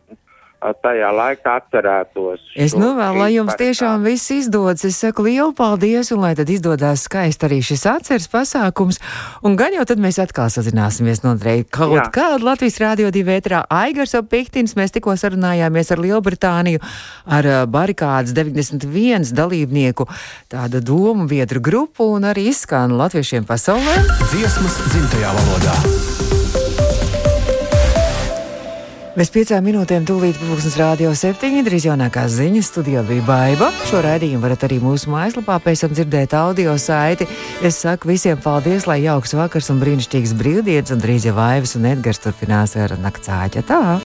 tajā 0.74 1.10
laikā 1.14 1.56
atcerētos. 1.60 2.42
Es 2.56 2.74
novēlu, 2.76 3.20
lai 3.20 3.28
šīs 3.30 3.36
jums 3.38 3.58
tiešām 3.60 4.06
viss 4.06 4.32
izdodas. 4.34 4.84
Es 4.88 4.98
saku 5.02 5.26
lielu 5.26 5.52
paldies, 5.56 6.10
un 6.14 6.22
lai 6.24 6.34
tad 6.38 6.50
izdodas 6.50 7.06
skaisti 7.06 7.48
arī 7.48 7.60
šis 7.64 7.86
atceres 7.90 8.28
pasākums. 8.32 9.00
Un 9.46 9.56
gan 9.58 9.76
jau 9.76 9.86
tad 9.88 10.02
mēs 10.02 10.18
atkal 10.22 10.50
sazināsimies 10.52 11.22
noteikti 11.24 11.70
kaut 11.76 11.96
Jā. 11.98 12.08
kādā 12.14 12.42
Latvijas 12.42 12.80
Rādio 12.82 13.10
2 13.14 13.24
vētrā. 13.28 13.62
Aigars 13.70 14.16
Opiktins, 14.18 14.76
mēs 14.78 14.94
tikko 14.96 15.16
sarunājāmies 15.18 15.92
ar 15.94 16.02
Lielbritāniju, 16.02 16.82
ar 17.26 17.50
barikādas 17.70 18.34
91 18.36 19.32
dalībnieku 19.36 20.08
tāda 20.52 20.80
domu 20.80 21.28
biedru 21.30 21.60
grupu 21.60 22.12
un 22.16 22.28
arī 22.28 22.48
izskan 22.52 22.96
latviešiem 22.98 23.46
pasaulē. 23.48 24.00
Dziesmas 24.30 24.80
dzimtajā 24.90 25.34
valodā. 25.36 26.25
Bez 29.16 29.30
piecām 29.32 29.64
minūtēm 29.64 30.04
tūlīt 30.04 30.36
pūkstens 30.36 30.74
rādio 30.76 31.08
septiņi, 31.16 31.62
drīz 31.64 31.86
jaunākās 31.88 32.34
ziņas 32.36 32.68
studijā 32.68 33.00
bija 33.08 33.24
baiva. 33.24 33.70
Šo 33.88 34.02
raidījumu 34.04 34.44
varat 34.44 34.66
arī 34.68 34.76
mūsu 34.82 35.08
mājaslapā 35.08 35.56
pēc 35.64 35.86
tam 35.86 35.94
dzirdēt 35.96 36.36
audio 36.36 36.76
saiti. 36.76 37.24
Es 37.64 37.80
saku 37.80 38.12
visiem 38.12 38.36
paldies, 38.44 38.84
lai 38.84 39.00
jauks 39.06 39.32
vakars 39.38 39.72
un 39.72 39.80
brīnišķīgs 39.80 40.36
brīvdienas, 40.36 40.92
un 40.92 41.00
drīz 41.00 41.30
jau 41.30 41.38
Vaivas 41.38 41.78
un 41.80 41.88
Edgars 41.94 42.20
turpinās 42.26 42.76
ar 42.76 42.98
naktsāķa 43.00 43.64
tā. 43.64 44.05